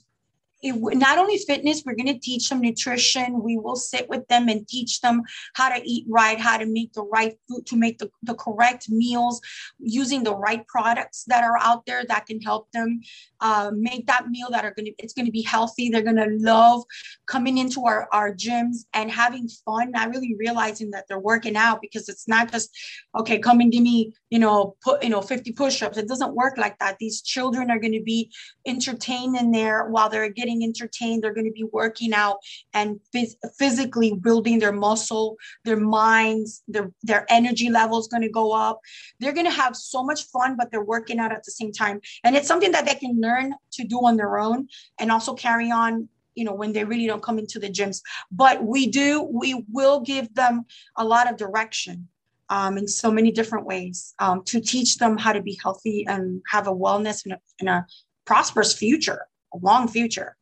it, 0.61 0.75
not 0.97 1.19
only 1.19 1.37
fitness, 1.37 1.83
we're 1.85 1.95
going 1.95 2.13
to 2.13 2.19
teach 2.19 2.49
them 2.49 2.61
nutrition. 2.61 3.43
We 3.43 3.57
will 3.57 3.75
sit 3.75 4.09
with 4.09 4.27
them 4.27 4.49
and 4.49 4.67
teach 4.67 5.01
them 5.01 5.21
how 5.53 5.69
to 5.69 5.81
eat 5.83 6.05
right, 6.09 6.39
how 6.39 6.57
to 6.57 6.65
make 6.65 6.93
the 6.93 7.03
right 7.03 7.37
food, 7.47 7.65
to 7.67 7.75
make 7.75 7.99
the, 7.99 8.09
the 8.23 8.33
correct 8.33 8.89
meals, 8.89 9.39
using 9.79 10.23
the 10.23 10.35
right 10.35 10.65
products 10.67 11.25
that 11.27 11.43
are 11.43 11.57
out 11.59 11.85
there 11.85 12.03
that 12.05 12.25
can 12.25 12.41
help 12.41 12.71
them 12.71 13.01
uh, 13.39 13.71
make 13.73 14.07
that 14.07 14.29
meal 14.29 14.47
that 14.49 14.65
are 14.65 14.73
going 14.73 14.87
to, 14.87 14.93
it's 14.97 15.13
going 15.13 15.27
to 15.27 15.31
be 15.31 15.43
healthy. 15.43 15.89
They're 15.89 16.01
going 16.01 16.15
to 16.15 16.37
love 16.39 16.83
coming 17.27 17.59
into 17.59 17.85
our, 17.85 18.07
our 18.11 18.33
gyms 18.33 18.85
and 18.93 19.11
having 19.11 19.47
fun, 19.63 19.91
not 19.91 20.09
really 20.09 20.35
realizing 20.39 20.89
that 20.91 21.05
they're 21.07 21.19
working 21.19 21.55
out 21.55 21.81
because 21.81 22.09
it's 22.09 22.27
not 22.27 22.51
just, 22.51 22.75
okay, 23.15 23.37
come 23.37 23.59
and 23.59 23.71
give 23.71 23.83
me, 23.83 24.13
you 24.31 24.39
know, 24.39 24.75
put, 24.81 25.03
you 25.03 25.09
know, 25.09 25.21
50 25.21 25.51
push-ups. 25.51 25.97
It 25.97 26.07
doesn't 26.07 26.35
work 26.35 26.57
like 26.57 26.79
that. 26.79 26.97
These 26.99 27.21
children 27.21 27.69
are 27.69 27.79
going 27.79 27.93
to 27.93 28.03
be 28.03 28.31
entertained 28.65 29.37
in 29.37 29.51
there 29.51 29.87
while 29.89 30.09
they're 30.09 30.29
getting 30.29 30.46
getting 30.47 30.63
entertained 30.63 31.23
they're 31.23 31.33
going 31.33 31.45
to 31.45 31.51
be 31.51 31.65
working 31.71 32.13
out 32.13 32.37
and 32.73 32.99
phys- 33.13 33.35
physically 33.57 34.13
building 34.13 34.59
their 34.59 34.71
muscle 34.71 35.35
their 35.65 35.77
minds 35.77 36.63
their 36.67 36.91
their 37.03 37.25
energy 37.29 37.69
level 37.69 37.99
is 37.99 38.07
going 38.07 38.21
to 38.21 38.29
go 38.29 38.51
up. 38.51 38.79
They're 39.19 39.33
going 39.33 39.45
to 39.45 39.51
have 39.51 39.75
so 39.75 40.03
much 40.03 40.23
fun 40.25 40.55
but 40.57 40.71
they're 40.71 40.83
working 40.83 41.19
out 41.19 41.31
at 41.31 41.43
the 41.43 41.51
same 41.51 41.71
time. 41.71 42.01
And 42.23 42.35
it's 42.35 42.47
something 42.47 42.71
that 42.71 42.85
they 42.85 42.95
can 42.95 43.19
learn 43.19 43.53
to 43.73 43.83
do 43.83 43.99
on 43.99 44.17
their 44.17 44.37
own 44.37 44.67
and 44.99 45.11
also 45.11 45.33
carry 45.33 45.71
on 45.71 46.09
you 46.35 46.43
know 46.43 46.53
when 46.53 46.71
they 46.71 46.83
really 46.83 47.07
don't 47.07 47.23
come 47.23 47.39
into 47.39 47.59
the 47.59 47.69
gyms. 47.69 48.01
But 48.31 48.63
we 48.63 48.87
do 48.87 49.23
we 49.23 49.65
will 49.71 49.99
give 50.01 50.33
them 50.33 50.65
a 50.95 51.03
lot 51.03 51.29
of 51.29 51.37
direction 51.37 52.07
um, 52.49 52.77
in 52.77 52.87
so 52.87 53.11
many 53.11 53.31
different 53.31 53.65
ways 53.65 54.13
um, 54.19 54.43
to 54.45 54.61
teach 54.61 54.97
them 54.97 55.17
how 55.17 55.33
to 55.33 55.41
be 55.41 55.59
healthy 55.61 56.05
and 56.07 56.41
have 56.49 56.67
a 56.67 56.73
wellness 56.73 57.25
and 57.25 57.33
a, 57.33 57.39
and 57.59 57.69
a 57.69 57.85
prosperous 58.25 58.73
future 58.73 59.27
long 59.61 59.87
future. 59.87 60.35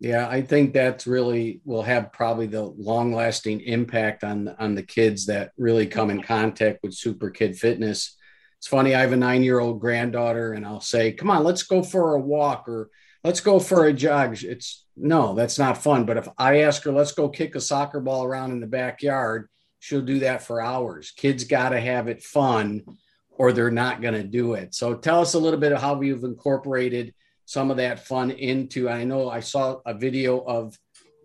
Yeah, 0.00 0.28
I 0.28 0.42
think 0.42 0.72
that's 0.72 1.06
really 1.06 1.60
will 1.64 1.82
have 1.82 2.12
probably 2.12 2.46
the 2.46 2.62
long 2.62 3.14
lasting 3.14 3.60
impact 3.60 4.24
on 4.24 4.48
on 4.58 4.74
the 4.74 4.82
kids 4.82 5.26
that 5.26 5.52
really 5.56 5.86
come 5.86 6.10
in 6.10 6.22
contact 6.22 6.80
with 6.82 6.94
Super 6.94 7.30
Kid 7.30 7.56
Fitness. 7.56 8.16
It's 8.58 8.66
funny, 8.66 8.94
I 8.94 9.00
have 9.00 9.12
a 9.12 9.16
nine 9.16 9.42
year 9.42 9.60
old 9.60 9.80
granddaughter, 9.80 10.52
and 10.52 10.66
I'll 10.66 10.80
say, 10.80 11.12
"Come 11.12 11.30
on, 11.30 11.44
let's 11.44 11.62
go 11.62 11.82
for 11.82 12.14
a 12.14 12.20
walk 12.20 12.68
or 12.68 12.90
let's 13.22 13.40
go 13.40 13.60
for 13.60 13.86
a 13.86 13.92
jog." 13.92 14.42
It's 14.42 14.84
no, 14.96 15.34
that's 15.34 15.58
not 15.58 15.78
fun. 15.82 16.06
But 16.06 16.16
if 16.16 16.28
I 16.38 16.62
ask 16.62 16.82
her, 16.84 16.92
"Let's 16.92 17.12
go 17.12 17.28
kick 17.28 17.54
a 17.54 17.60
soccer 17.60 18.00
ball 18.00 18.24
around 18.24 18.50
in 18.52 18.60
the 18.60 18.66
backyard," 18.66 19.48
she'll 19.78 20.02
do 20.02 20.18
that 20.20 20.42
for 20.42 20.60
hours. 20.60 21.12
Kids 21.12 21.44
got 21.44 21.70
to 21.70 21.80
have 21.80 22.08
it 22.08 22.22
fun, 22.22 22.82
or 23.30 23.52
they're 23.52 23.70
not 23.70 24.02
going 24.02 24.14
to 24.14 24.24
do 24.24 24.54
it. 24.54 24.74
So, 24.74 24.94
tell 24.94 25.20
us 25.20 25.34
a 25.34 25.38
little 25.38 25.60
bit 25.60 25.72
of 25.72 25.80
how 25.80 26.00
you've 26.00 26.24
incorporated 26.24 27.14
some 27.44 27.70
of 27.70 27.76
that 27.78 28.06
fun 28.06 28.30
into. 28.30 28.88
I 28.88 29.04
know 29.04 29.28
I 29.28 29.40
saw 29.40 29.80
a 29.86 29.94
video 29.94 30.40
of 30.40 30.78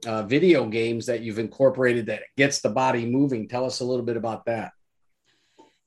uh, 0.06 0.24
video 0.24 0.66
games 0.66 1.06
that 1.08 1.22
you've 1.22 1.40
incorporated 1.40 2.06
that 2.08 2.24
gets 2.38 2.62
the 2.62 2.70
body 2.70 3.06
moving. 3.06 3.48
Tell 3.48 3.66
us 3.66 3.82
a 3.82 3.86
little 3.86 4.06
bit 4.06 4.18
about 4.18 4.46
that 4.46 4.72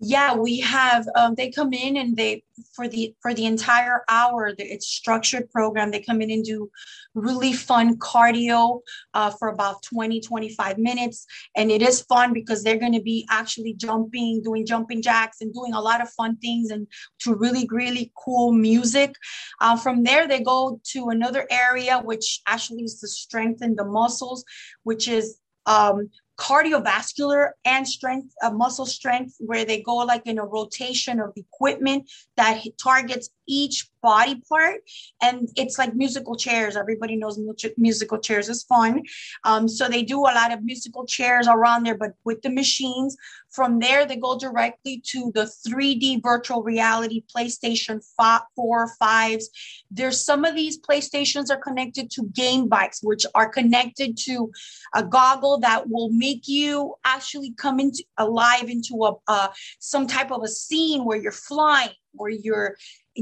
yeah 0.02 0.34
we 0.34 0.60
have 0.60 1.06
um, 1.16 1.34
they 1.34 1.50
come 1.50 1.72
in 1.72 1.96
and 1.96 2.16
they 2.16 2.42
for 2.74 2.88
the 2.88 3.14
for 3.20 3.34
the 3.34 3.46
entire 3.46 4.02
hour 4.08 4.52
the, 4.56 4.64
it's 4.64 4.86
structured 4.86 5.50
program. 5.50 5.90
They 5.90 6.00
come 6.00 6.20
in 6.20 6.30
and 6.30 6.44
do 6.44 6.70
really 7.14 7.52
fun 7.52 7.98
cardio 7.98 8.80
uh, 9.14 9.30
for 9.30 9.48
about 9.48 9.82
20 9.82 10.20
25 10.20 10.78
minutes. 10.78 11.26
And 11.56 11.70
it 11.70 11.82
is 11.82 12.02
fun 12.02 12.32
because 12.32 12.62
they're 12.62 12.78
going 12.78 12.94
to 12.94 13.02
be 13.02 13.26
actually 13.30 13.74
jumping 13.74 14.42
doing 14.42 14.66
jumping 14.66 15.02
jacks 15.02 15.40
and 15.40 15.52
doing 15.52 15.74
a 15.74 15.80
lot 15.80 16.00
of 16.00 16.10
fun 16.10 16.36
things 16.36 16.70
and 16.70 16.86
to 17.20 17.34
really 17.34 17.68
really 17.70 18.12
cool 18.16 18.52
music. 18.52 19.14
Uh, 19.60 19.76
from 19.76 20.02
there 20.02 20.26
they 20.28 20.40
go 20.40 20.80
to 20.84 21.08
another 21.08 21.46
area 21.50 21.98
which 21.98 22.40
actually 22.46 22.82
is 22.82 22.98
to 23.00 23.08
strengthen 23.08 23.74
the 23.76 23.84
muscles 23.84 24.44
which 24.82 25.08
is 25.08 25.38
um, 25.66 26.10
cardiovascular 26.42 27.50
and 27.64 27.86
strength, 27.86 28.34
uh, 28.42 28.50
muscle 28.50 28.84
strength, 28.84 29.36
where 29.38 29.64
they 29.64 29.80
go 29.80 29.96
like 29.98 30.26
in 30.26 30.40
a 30.40 30.44
rotation 30.44 31.20
of 31.20 31.32
equipment 31.36 32.10
that 32.36 32.64
targets 32.82 33.30
each 33.46 33.88
body 34.02 34.42
part. 34.48 34.80
And 35.22 35.48
it's 35.56 35.78
like 35.78 35.94
musical 35.94 36.36
chairs. 36.36 36.76
Everybody 36.76 37.16
knows 37.16 37.38
musical 37.78 38.18
chairs 38.18 38.48
is 38.48 38.64
fun. 38.64 39.02
Um, 39.44 39.68
so 39.68 39.88
they 39.88 40.02
do 40.02 40.20
a 40.20 40.34
lot 40.34 40.52
of 40.52 40.62
musical 40.62 41.06
chairs 41.06 41.48
around 41.48 41.84
there, 41.84 41.96
but 41.96 42.12
with 42.24 42.42
the 42.42 42.50
machines. 42.50 43.16
From 43.50 43.80
there, 43.80 44.06
they 44.06 44.16
go 44.16 44.38
directly 44.38 45.02
to 45.08 45.30
the 45.34 45.50
3D 45.68 46.22
virtual 46.22 46.62
reality 46.62 47.22
PlayStation 47.34 48.02
5, 48.16 48.40
4, 48.56 48.90
5s. 49.00 49.44
There's 49.90 50.24
some 50.24 50.46
of 50.46 50.54
these 50.54 50.80
PlayStations 50.80 51.50
are 51.50 51.58
connected 51.58 52.10
to 52.12 52.30
game 52.32 52.66
bikes, 52.68 53.00
which 53.02 53.26
are 53.34 53.48
connected 53.48 54.16
to 54.24 54.50
a 54.94 55.04
goggle 55.04 55.58
that 55.60 55.88
will 55.90 56.08
make 56.10 56.48
you 56.48 56.94
actually 57.04 57.52
come 57.58 57.78
into 57.78 58.02
alive 58.16 58.70
into 58.70 59.04
a 59.04 59.12
uh, 59.28 59.48
some 59.78 60.06
type 60.06 60.30
of 60.30 60.42
a 60.42 60.48
scene 60.48 61.04
where 61.04 61.18
you're 61.18 61.32
flying 61.32 61.90
or 62.18 62.30
you're 62.30 62.76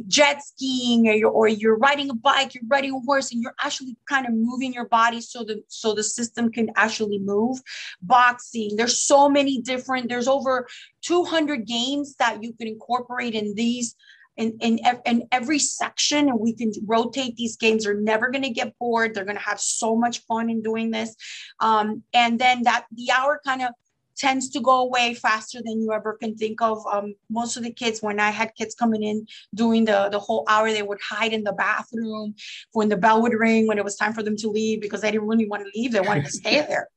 jet 0.06 0.44
skiing 0.44 1.08
or 1.08 1.12
you're, 1.12 1.30
or 1.30 1.48
you're 1.48 1.76
riding 1.76 2.10
a 2.10 2.14
bike 2.14 2.54
you're 2.54 2.62
riding 2.68 2.92
a 2.92 3.00
horse 3.00 3.32
and 3.32 3.42
you're 3.42 3.54
actually 3.60 3.96
kind 4.08 4.26
of 4.26 4.32
moving 4.32 4.72
your 4.72 4.86
body 4.86 5.20
so 5.20 5.42
the 5.44 5.62
so 5.68 5.94
the 5.94 6.02
system 6.02 6.50
can 6.50 6.70
actually 6.76 7.18
move. 7.18 7.58
Boxing 8.02 8.76
there's 8.76 8.98
so 8.98 9.28
many 9.28 9.60
different 9.60 10.08
there's 10.08 10.28
over 10.28 10.66
200 11.02 11.66
games 11.66 12.14
that 12.18 12.42
you 12.42 12.52
can 12.52 12.68
incorporate 12.68 13.34
in 13.34 13.54
these 13.54 13.96
in, 14.36 14.56
in, 14.60 14.78
in 15.04 15.28
every 15.32 15.58
section 15.58 16.28
and 16.28 16.40
we 16.40 16.54
can 16.54 16.72
rotate 16.86 17.36
these 17.36 17.56
games. 17.56 17.84
They're 17.84 18.00
never 18.00 18.30
going 18.30 18.44
to 18.44 18.50
get 18.50 18.78
bored. 18.78 19.14
They're 19.14 19.24
going 19.24 19.36
to 19.36 19.42
have 19.42 19.60
so 19.60 19.94
much 19.94 20.20
fun 20.20 20.48
in 20.48 20.62
doing 20.62 20.90
this. 20.90 21.14
Um, 21.60 22.04
and 22.14 22.38
then 22.38 22.62
that 22.62 22.86
the 22.92 23.10
hour 23.10 23.40
kind 23.44 23.60
of 23.60 23.72
tends 24.20 24.50
to 24.50 24.60
go 24.60 24.82
away 24.82 25.14
faster 25.14 25.60
than 25.64 25.80
you 25.80 25.92
ever 25.92 26.12
can 26.12 26.36
think 26.36 26.60
of. 26.60 26.86
Um, 26.86 27.14
most 27.30 27.56
of 27.56 27.62
the 27.62 27.72
kids, 27.72 28.02
when 28.02 28.20
I 28.20 28.30
had 28.30 28.54
kids 28.54 28.74
coming 28.74 29.02
in 29.02 29.26
doing 29.54 29.86
the, 29.86 30.10
the 30.12 30.18
whole 30.18 30.44
hour, 30.46 30.70
they 30.70 30.82
would 30.82 30.98
hide 31.00 31.32
in 31.32 31.42
the 31.42 31.54
bathroom 31.54 32.34
when 32.72 32.90
the 32.90 32.98
bell 32.98 33.22
would 33.22 33.32
ring, 33.32 33.66
when 33.66 33.78
it 33.78 33.84
was 33.84 33.96
time 33.96 34.12
for 34.12 34.22
them 34.22 34.36
to 34.36 34.50
leave, 34.50 34.82
because 34.82 35.00
they 35.00 35.10
didn't 35.10 35.26
really 35.26 35.48
want 35.48 35.64
to 35.64 35.70
leave. 35.74 35.92
They 35.92 36.00
wanted 36.00 36.26
to 36.26 36.32
stay 36.32 36.60
there. 36.68 36.88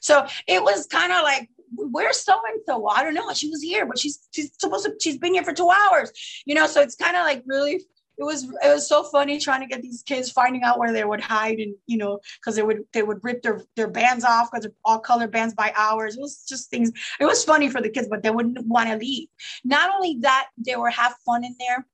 So 0.00 0.26
it 0.48 0.60
was 0.62 0.86
kind 0.86 1.12
of 1.12 1.22
like, 1.22 1.48
where's 1.74 2.18
so 2.18 2.34
and 2.52 2.60
so? 2.66 2.88
I 2.88 3.04
don't 3.04 3.14
know. 3.14 3.32
She 3.32 3.48
was 3.48 3.62
here, 3.62 3.86
but 3.86 3.98
she's 3.98 4.18
she's 4.32 4.50
supposed 4.58 4.84
to 4.84 4.94
she's 5.00 5.18
been 5.18 5.34
here 5.34 5.44
for 5.44 5.52
two 5.52 5.70
hours, 5.70 6.12
you 6.44 6.54
know. 6.54 6.66
So 6.66 6.80
it's 6.80 6.96
kind 6.96 7.16
of 7.16 7.22
like 7.22 7.44
really 7.46 7.84
it 8.22 8.24
was 8.24 8.44
it 8.44 8.72
was 8.72 8.88
so 8.88 9.02
funny 9.02 9.38
trying 9.38 9.60
to 9.60 9.66
get 9.66 9.82
these 9.82 10.02
kids 10.02 10.30
finding 10.30 10.62
out 10.62 10.78
where 10.78 10.92
they 10.92 11.04
would 11.04 11.20
hide 11.20 11.58
and 11.58 11.74
you 11.86 11.98
know 11.98 12.20
because 12.40 12.54
they 12.54 12.62
would 12.62 12.84
they 12.92 13.02
would 13.02 13.18
rip 13.22 13.42
their 13.42 13.62
their 13.74 13.88
bands 13.88 14.24
off 14.24 14.48
because 14.50 14.64
they're 14.64 14.74
all 14.84 15.00
color 15.00 15.26
bands 15.26 15.54
by 15.54 15.72
hours. 15.76 16.16
It 16.16 16.20
was 16.20 16.46
just 16.48 16.70
things 16.70 16.92
it 17.18 17.24
was 17.24 17.44
funny 17.44 17.68
for 17.68 17.80
the 17.80 17.90
kids 17.90 18.08
but 18.08 18.22
they 18.22 18.30
wouldn't 18.30 18.64
want 18.66 18.88
to 18.90 18.96
leave. 18.96 19.28
Not 19.64 19.92
only 19.94 20.18
that 20.20 20.46
they 20.56 20.76
would 20.76 20.92
have 20.92 21.14
fun 21.26 21.44
in 21.44 21.56
there. 21.58 21.86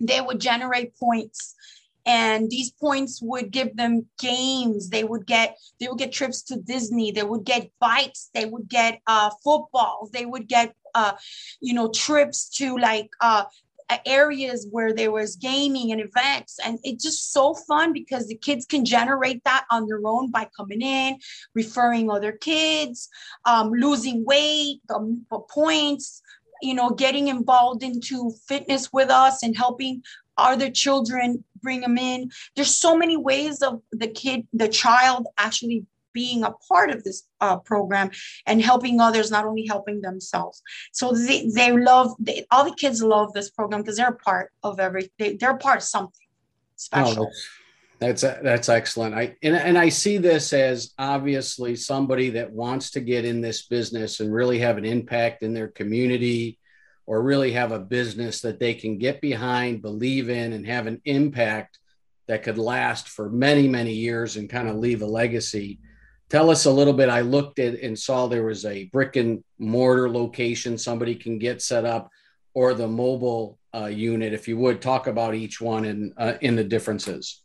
They 0.00 0.20
would 0.20 0.40
generate 0.40 0.96
points. 0.96 1.54
And 2.06 2.48
these 2.50 2.70
points 2.70 3.20
would 3.22 3.50
give 3.50 3.76
them 3.76 4.06
games. 4.18 4.88
They 4.88 5.04
would 5.04 5.26
get 5.26 5.56
they 5.78 5.88
would 5.88 5.98
get 5.98 6.12
trips 6.12 6.42
to 6.44 6.56
disney. 6.56 7.10
They 7.10 7.22
would 7.22 7.44
get 7.44 7.70
bikes 7.80 8.30
they 8.34 8.44
would 8.44 8.68
get 8.68 9.00
uh 9.06 9.30
footballs. 9.42 10.10
They 10.10 10.26
would 10.26 10.46
get 10.46 10.74
uh 10.94 11.12
you 11.60 11.72
know 11.72 11.88
trips 11.88 12.48
to 12.58 12.76
like 12.76 13.10
uh 13.20 13.44
areas 14.06 14.66
where 14.70 14.92
there 14.92 15.10
was 15.10 15.36
gaming 15.36 15.92
and 15.92 16.00
events 16.00 16.58
and 16.64 16.78
it's 16.82 17.02
just 17.02 17.32
so 17.32 17.54
fun 17.54 17.92
because 17.92 18.26
the 18.26 18.36
kids 18.36 18.66
can 18.66 18.84
generate 18.84 19.42
that 19.44 19.64
on 19.70 19.86
their 19.86 20.00
own 20.04 20.30
by 20.30 20.48
coming 20.56 20.82
in 20.82 21.16
referring 21.54 22.10
other 22.10 22.32
kids 22.32 23.08
um, 23.44 23.70
losing 23.70 24.24
weight 24.24 24.80
um, 24.94 25.24
points 25.50 26.22
you 26.62 26.74
know 26.74 26.90
getting 26.90 27.28
involved 27.28 27.82
into 27.82 28.32
fitness 28.46 28.92
with 28.92 29.10
us 29.10 29.42
and 29.42 29.56
helping 29.56 30.02
other 30.36 30.70
children 30.70 31.44
bring 31.62 31.80
them 31.80 31.98
in. 31.98 32.30
There's 32.56 32.74
so 32.74 32.96
many 32.96 33.16
ways 33.16 33.62
of 33.62 33.82
the 33.92 34.08
kid 34.08 34.46
the 34.52 34.68
child 34.68 35.26
actually 35.38 35.86
being 36.12 36.44
a 36.44 36.52
part 36.68 36.90
of 36.90 37.04
this 37.04 37.24
uh, 37.40 37.58
program 37.58 38.10
and 38.46 38.62
helping 38.62 39.00
others, 39.00 39.30
not 39.30 39.44
only 39.44 39.66
helping 39.66 40.00
themselves. 40.00 40.62
So 40.92 41.12
they, 41.12 41.48
they 41.48 41.72
love, 41.72 42.14
they, 42.18 42.46
all 42.50 42.64
the 42.64 42.74
kids 42.74 43.02
love 43.02 43.32
this 43.32 43.50
program 43.50 43.82
because 43.82 43.96
they're 43.96 44.08
a 44.08 44.16
part 44.16 44.52
of 44.62 44.80
every, 44.80 45.10
they, 45.18 45.36
they're 45.36 45.52
a 45.52 45.58
part 45.58 45.78
of 45.78 45.82
something 45.82 46.26
special. 46.76 47.28
Oh, 47.30 47.36
that's, 47.98 48.22
that's 48.22 48.70
excellent. 48.70 49.14
I, 49.14 49.36
and, 49.42 49.54
and 49.54 49.76
I 49.76 49.90
see 49.90 50.16
this 50.16 50.54
as 50.54 50.94
obviously 50.98 51.76
somebody 51.76 52.30
that 52.30 52.50
wants 52.50 52.92
to 52.92 53.00
get 53.00 53.26
in 53.26 53.42
this 53.42 53.66
business 53.66 54.20
and 54.20 54.32
really 54.32 54.58
have 54.60 54.78
an 54.78 54.86
impact 54.86 55.42
in 55.42 55.52
their 55.52 55.68
community 55.68 56.58
or 57.06 57.22
really 57.22 57.52
have 57.52 57.72
a 57.72 57.78
business 57.78 58.40
that 58.40 58.58
they 58.58 58.72
can 58.72 58.96
get 58.96 59.20
behind, 59.20 59.82
believe 59.82 60.30
in, 60.30 60.52
and 60.52 60.66
have 60.66 60.86
an 60.86 61.02
impact 61.04 61.78
that 62.28 62.44
could 62.44 62.56
last 62.56 63.08
for 63.08 63.28
many, 63.28 63.66
many 63.66 63.92
years 63.92 64.36
and 64.36 64.48
kind 64.48 64.68
of 64.68 64.76
leave 64.76 65.02
a 65.02 65.06
legacy 65.06 65.80
tell 66.30 66.48
us 66.48 66.64
a 66.64 66.70
little 66.70 66.94
bit. 66.94 67.10
I 67.10 67.20
looked 67.20 67.58
at 67.58 67.74
and 67.80 67.98
saw 67.98 68.26
there 68.26 68.44
was 68.44 68.64
a 68.64 68.84
brick 68.86 69.16
and 69.16 69.44
mortar 69.58 70.08
location 70.08 70.78
somebody 70.78 71.14
can 71.14 71.38
get 71.38 71.60
set 71.60 71.84
up. 71.84 72.10
or 72.54 72.74
the 72.74 72.88
mobile 72.88 73.58
uh, 73.74 73.86
unit? 73.86 74.32
If 74.32 74.48
you 74.48 74.56
would 74.58 74.80
talk 74.80 75.06
about 75.06 75.34
each 75.34 75.60
one 75.60 75.84
and 75.84 76.12
uh, 76.16 76.34
in 76.40 76.56
the 76.56 76.64
differences. 76.64 77.42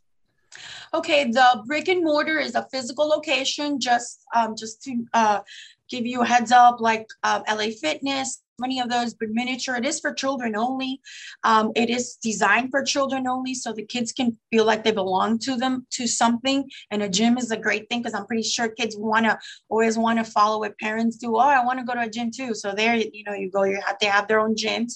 Okay, 0.94 1.30
the 1.30 1.62
brick 1.66 1.88
and 1.88 2.02
mortar 2.02 2.38
is 2.38 2.54
a 2.54 2.66
physical 2.72 3.06
location. 3.06 3.78
Just 3.78 4.24
um, 4.34 4.56
just 4.56 4.82
to 4.84 5.04
uh, 5.12 5.40
give 5.88 6.06
you 6.06 6.22
a 6.22 6.26
heads 6.26 6.50
up, 6.50 6.80
like 6.80 7.06
um, 7.22 7.42
LA 7.48 7.68
Fitness, 7.80 8.42
many 8.58 8.80
of 8.80 8.88
those, 8.88 9.14
but 9.14 9.28
miniature. 9.30 9.76
It 9.76 9.84
is 9.84 10.00
for 10.00 10.12
children 10.12 10.56
only. 10.56 11.00
Um, 11.44 11.72
it 11.76 11.90
is 11.90 12.16
designed 12.16 12.70
for 12.70 12.82
children 12.82 13.26
only, 13.26 13.54
so 13.54 13.72
the 13.72 13.84
kids 13.84 14.12
can 14.12 14.36
feel 14.50 14.64
like 14.64 14.84
they 14.84 14.92
belong 14.92 15.38
to 15.40 15.56
them 15.56 15.86
to 15.92 16.06
something. 16.06 16.68
And 16.90 17.02
a 17.02 17.08
gym 17.08 17.36
is 17.38 17.50
a 17.50 17.56
great 17.56 17.88
thing 17.88 18.00
because 18.00 18.14
I'm 18.14 18.26
pretty 18.26 18.42
sure 18.42 18.68
kids 18.68 18.96
want 18.96 19.26
to 19.26 19.38
always 19.68 19.98
want 19.98 20.18
to 20.18 20.24
follow 20.24 20.60
what 20.60 20.78
parents 20.78 21.16
do. 21.16 21.36
Oh, 21.36 21.40
I 21.40 21.64
want 21.64 21.78
to 21.78 21.84
go 21.84 21.94
to 21.94 22.00
a 22.00 22.10
gym 22.10 22.30
too. 22.30 22.54
So 22.54 22.72
there, 22.72 22.96
you 22.96 23.24
know, 23.24 23.34
you 23.34 23.50
go. 23.50 23.64
You 23.64 23.80
have 23.84 23.98
to 23.98 24.06
have 24.08 24.28
their 24.28 24.40
own 24.40 24.54
gyms. 24.54 24.94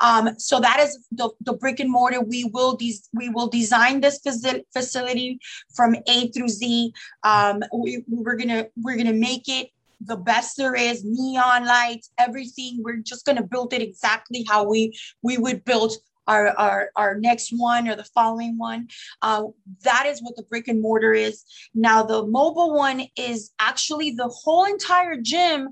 Um, 0.00 0.38
so 0.38 0.60
that 0.60 0.80
is 0.80 1.06
the, 1.10 1.30
the 1.40 1.54
brick 1.54 1.80
and 1.80 1.90
mortar. 1.90 2.20
We 2.20 2.44
will 2.44 2.76
these 2.76 3.08
we 3.12 3.28
will 3.28 3.48
design 3.48 4.00
this 4.00 4.20
facility 4.72 5.40
from 5.74 5.96
A 6.06 6.28
through 6.28 6.48
Z. 6.48 6.92
Um, 7.22 7.62
we, 7.76 8.04
we're 8.08 8.36
gonna 8.36 8.66
we're 8.76 8.96
gonna 8.96 9.12
make 9.12 9.48
it 9.48 9.70
the 10.00 10.16
best 10.16 10.56
there 10.56 10.74
is, 10.74 11.04
neon 11.04 11.66
lights, 11.66 12.10
everything. 12.18 12.80
We're 12.82 12.96
just 12.96 13.24
gonna 13.26 13.42
build 13.42 13.72
it 13.72 13.82
exactly 13.82 14.44
how 14.48 14.68
we 14.68 14.98
we 15.22 15.38
would 15.38 15.64
build 15.64 15.92
our, 16.26 16.48
our, 16.48 16.90
our 16.96 17.18
next 17.18 17.50
one 17.50 17.88
or 17.88 17.96
the 17.96 18.04
following 18.04 18.56
one. 18.56 18.88
Uh, 19.20 19.44
that 19.82 20.06
is 20.06 20.22
what 20.22 20.36
the 20.36 20.44
brick 20.44 20.68
and 20.68 20.80
mortar 20.80 21.12
is. 21.12 21.44
Now 21.74 22.02
the 22.02 22.24
mobile 22.24 22.74
one 22.74 23.02
is 23.16 23.50
actually 23.58 24.12
the 24.12 24.28
whole 24.28 24.64
entire 24.64 25.16
gym, 25.16 25.70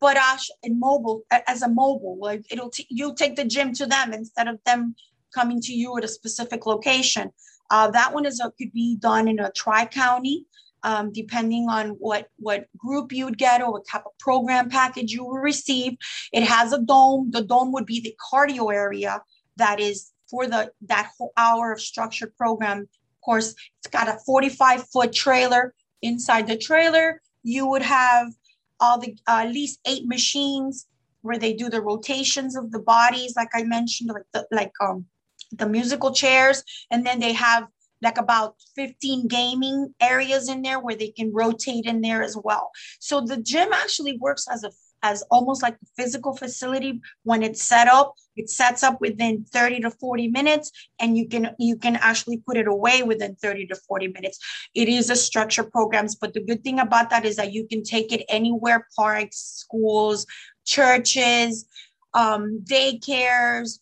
but 0.00 0.16
Ash 0.16 0.50
in 0.62 0.80
mobile 0.80 1.22
as 1.46 1.62
a 1.62 1.68
mobile. 1.68 2.18
Like 2.20 2.44
it'll 2.50 2.70
t- 2.70 2.86
you 2.90 3.14
take 3.14 3.36
the 3.36 3.44
gym 3.44 3.72
to 3.74 3.86
them 3.86 4.12
instead 4.12 4.48
of 4.48 4.58
them 4.66 4.96
coming 5.32 5.60
to 5.62 5.72
you 5.72 5.96
at 5.96 6.04
a 6.04 6.08
specific 6.08 6.66
location. 6.66 7.30
Uh, 7.70 7.90
that 7.90 8.12
one 8.12 8.26
is 8.26 8.40
a, 8.40 8.50
could 8.50 8.72
be 8.72 8.96
done 8.96 9.28
in 9.28 9.38
a 9.38 9.50
tri 9.52 9.86
county 9.86 10.46
um, 10.84 11.12
depending 11.12 11.68
on 11.68 11.90
what 11.90 12.28
what 12.38 12.66
group 12.76 13.12
you 13.12 13.24
would 13.24 13.38
get 13.38 13.62
or 13.62 13.72
what 13.72 13.86
type 13.86 14.04
of 14.06 14.12
program 14.18 14.68
package 14.68 15.12
you 15.12 15.24
will 15.24 15.38
receive. 15.38 15.96
It 16.32 16.44
has 16.44 16.72
a 16.72 16.80
dome. 16.80 17.30
The 17.30 17.42
dome 17.42 17.72
would 17.72 17.86
be 17.86 18.00
the 18.00 18.16
cardio 18.32 18.72
area 18.72 19.22
that 19.56 19.80
is 19.80 20.12
for 20.30 20.46
the 20.46 20.72
that 20.82 21.10
whole 21.16 21.32
hour 21.36 21.72
of 21.72 21.80
structured 21.80 22.36
program. 22.36 22.80
Of 22.80 23.20
course, 23.24 23.54
it's 23.78 23.88
got 23.90 24.08
a 24.08 24.18
45 24.26 24.88
foot 24.88 25.12
trailer. 25.12 25.74
Inside 26.00 26.48
the 26.48 26.58
trailer, 26.58 27.22
you 27.44 27.66
would 27.68 27.82
have 27.82 28.32
all 28.80 28.98
the 28.98 29.16
uh, 29.28 29.44
at 29.46 29.52
least 29.52 29.78
eight 29.86 30.06
machines 30.06 30.88
where 31.20 31.38
they 31.38 31.52
do 31.52 31.70
the 31.70 31.80
rotations 31.80 32.56
of 32.56 32.72
the 32.72 32.80
bodies, 32.80 33.34
like 33.36 33.50
I 33.54 33.62
mentioned, 33.62 34.10
like 34.10 34.24
the 34.32 34.46
like 34.50 34.72
um 34.80 35.06
the 35.52 35.68
musical 35.68 36.12
chairs, 36.12 36.64
and 36.90 37.06
then 37.06 37.20
they 37.20 37.32
have 37.34 37.68
like 38.02 38.18
about 38.18 38.56
15 38.76 39.28
gaming 39.28 39.94
areas 40.00 40.48
in 40.48 40.62
there 40.62 40.80
where 40.80 40.96
they 40.96 41.08
can 41.08 41.32
rotate 41.32 41.86
in 41.86 42.00
there 42.00 42.22
as 42.22 42.36
well. 42.42 42.70
So 43.00 43.20
the 43.20 43.36
gym 43.36 43.72
actually 43.72 44.18
works 44.18 44.46
as 44.50 44.64
a 44.64 44.70
as 45.02 45.22
almost 45.30 45.62
like 45.62 45.74
a 45.74 45.86
physical 45.96 46.34
facility 46.36 47.00
when 47.24 47.42
it's 47.42 47.62
set 47.62 47.88
up 47.88 48.14
it 48.36 48.48
sets 48.48 48.82
up 48.82 49.00
within 49.00 49.44
30 49.52 49.80
to 49.80 49.90
40 49.90 50.28
minutes 50.28 50.70
and 50.98 51.18
you 51.18 51.28
can 51.28 51.54
you 51.58 51.76
can 51.76 51.96
actually 51.96 52.38
put 52.38 52.56
it 52.56 52.66
away 52.66 53.02
within 53.02 53.34
30 53.36 53.66
to 53.66 53.74
40 53.74 54.08
minutes 54.08 54.38
it 54.74 54.88
is 54.88 55.10
a 55.10 55.16
structured 55.16 55.70
programs 55.70 56.14
but 56.14 56.32
the 56.34 56.40
good 56.40 56.62
thing 56.64 56.78
about 56.78 57.10
that 57.10 57.24
is 57.24 57.36
that 57.36 57.52
you 57.52 57.66
can 57.66 57.82
take 57.82 58.12
it 58.12 58.24
anywhere 58.28 58.86
parks 58.96 59.38
schools 59.38 60.26
churches 60.64 61.66
um, 62.14 62.62
daycares 62.64 63.78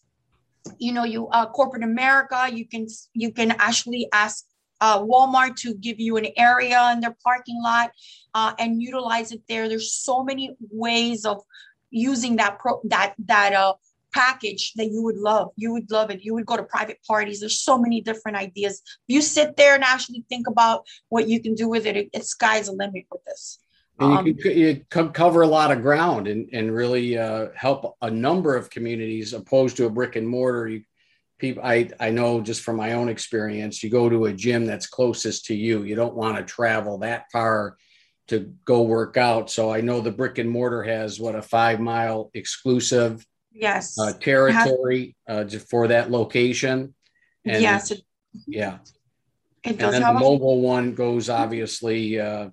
you 0.78 0.92
know 0.92 1.04
you 1.04 1.26
uh, 1.28 1.46
corporate 1.46 1.82
america 1.82 2.48
you 2.52 2.66
can 2.66 2.86
you 3.14 3.32
can 3.32 3.50
actually 3.52 4.08
ask 4.12 4.44
uh, 4.80 4.98
walmart 4.98 5.56
to 5.56 5.74
give 5.74 6.00
you 6.00 6.16
an 6.16 6.26
area 6.36 6.90
in 6.92 7.00
their 7.00 7.16
parking 7.22 7.60
lot 7.62 7.90
uh, 8.34 8.54
and 8.58 8.82
utilize 8.82 9.32
it 9.32 9.42
there. 9.48 9.68
There's 9.68 9.92
so 9.92 10.22
many 10.22 10.56
ways 10.70 11.24
of 11.24 11.42
using 11.90 12.36
that 12.36 12.58
pro 12.58 12.80
that 12.84 13.14
that 13.26 13.52
uh 13.52 13.74
package 14.12 14.72
that 14.74 14.86
you 14.86 15.02
would 15.02 15.16
love. 15.16 15.50
You 15.54 15.72
would 15.72 15.88
love 15.90 16.10
it. 16.10 16.22
You 16.22 16.34
would 16.34 16.46
go 16.46 16.56
to 16.56 16.64
private 16.64 16.98
parties. 17.06 17.40
There's 17.40 17.60
so 17.60 17.78
many 17.78 18.00
different 18.00 18.38
ideas. 18.38 18.82
You 19.06 19.22
sit 19.22 19.56
there 19.56 19.74
and 19.76 19.84
actually 19.84 20.24
think 20.28 20.48
about 20.48 20.84
what 21.10 21.28
you 21.28 21.40
can 21.40 21.54
do 21.54 21.68
with 21.68 21.86
it, 21.86 21.96
it, 21.96 22.08
it 22.12 22.24
sky's 22.24 22.66
the 22.66 22.72
limit 22.72 23.04
with 23.12 23.24
this 23.24 23.60
and 24.00 24.18
um, 24.18 24.26
you 24.26 24.34
can 24.34 24.56
you 24.56 24.84
cover 25.12 25.42
a 25.42 25.46
lot 25.46 25.70
of 25.70 25.82
ground 25.82 26.26
and, 26.26 26.48
and 26.52 26.74
really 26.74 27.18
uh, 27.18 27.48
help 27.54 27.96
a 28.00 28.10
number 28.10 28.56
of 28.56 28.70
communities 28.70 29.34
opposed 29.34 29.76
to 29.76 29.86
a 29.86 29.90
brick 29.90 30.16
and 30.16 30.26
mortar. 30.26 30.68
You, 30.68 30.82
people, 31.38 31.62
I, 31.62 31.90
I 32.00 32.10
know 32.10 32.40
just 32.40 32.62
from 32.62 32.76
my 32.76 32.94
own 32.94 33.10
experience, 33.10 33.82
you 33.82 33.90
go 33.90 34.08
to 34.08 34.24
a 34.24 34.32
gym 34.32 34.64
that's 34.64 34.86
closest 34.86 35.46
to 35.46 35.54
you. 35.54 35.82
You 35.82 35.96
don't 35.96 36.14
want 36.14 36.38
to 36.38 36.42
travel 36.42 36.98
that 36.98 37.26
far 37.30 37.76
to 38.28 38.54
go 38.64 38.82
work 38.82 39.16
out. 39.18 39.50
So 39.50 39.72
I 39.72 39.82
know 39.82 40.00
the 40.00 40.12
brick 40.12 40.38
and 40.38 40.48
mortar 40.48 40.82
has 40.82 41.20
what 41.20 41.34
a 41.34 41.42
five 41.42 41.78
mile 41.78 42.30
exclusive 42.32 43.26
yes 43.52 43.98
uh, 43.98 44.12
territory 44.12 45.16
uh, 45.28 45.44
for 45.68 45.88
that 45.88 46.10
location. 46.10 46.94
And 47.44 47.60
yes, 47.60 47.92
yeah. 48.46 48.78
It 49.62 49.76
does 49.76 49.94
and 49.94 50.04
then 50.04 50.14
the 50.14 50.20
mobile 50.20 50.62
one 50.62 50.94
goes 50.94 51.28
obviously 51.28 52.18
uh, 52.18 52.48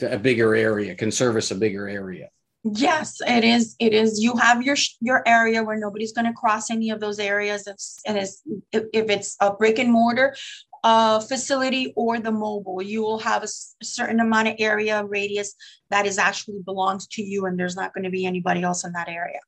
a 0.00 0.18
bigger 0.18 0.54
area 0.54 0.94
can 0.94 1.10
service 1.10 1.50
a 1.50 1.54
bigger 1.54 1.88
area. 1.88 2.28
Yes 2.64 3.18
it 3.26 3.44
is 3.44 3.76
it 3.78 3.94
is. 3.94 4.20
You 4.20 4.36
have 4.36 4.62
your 4.62 4.76
your 5.00 5.22
area 5.26 5.62
where 5.62 5.78
nobody's 5.78 6.12
going 6.12 6.26
to 6.26 6.32
cross 6.32 6.70
any 6.70 6.90
of 6.90 7.00
those 7.00 7.18
areas. 7.18 7.66
It's, 7.66 8.00
and 8.06 8.18
it's 8.18 8.42
if, 8.72 8.84
if 8.92 9.10
it's 9.10 9.36
a 9.40 9.52
brick 9.52 9.78
and 9.78 9.92
mortar 9.92 10.34
uh, 10.84 11.20
facility 11.20 11.92
or 11.96 12.18
the 12.20 12.30
mobile 12.30 12.82
you 12.82 13.02
will 13.02 13.18
have 13.18 13.42
a, 13.42 13.46
a 13.46 13.84
certain 13.84 14.20
amount 14.20 14.48
of 14.48 14.54
area 14.58 15.04
radius 15.04 15.54
that 15.90 16.06
is 16.06 16.18
actually 16.18 16.60
belongs 16.64 17.06
to 17.08 17.22
you 17.22 17.46
and 17.46 17.58
there's 17.58 17.76
not 17.76 17.92
going 17.94 18.04
to 18.04 18.10
be 18.10 18.26
anybody 18.26 18.62
else 18.62 18.84
in 18.84 18.92
that 18.92 19.08
area. 19.08 19.40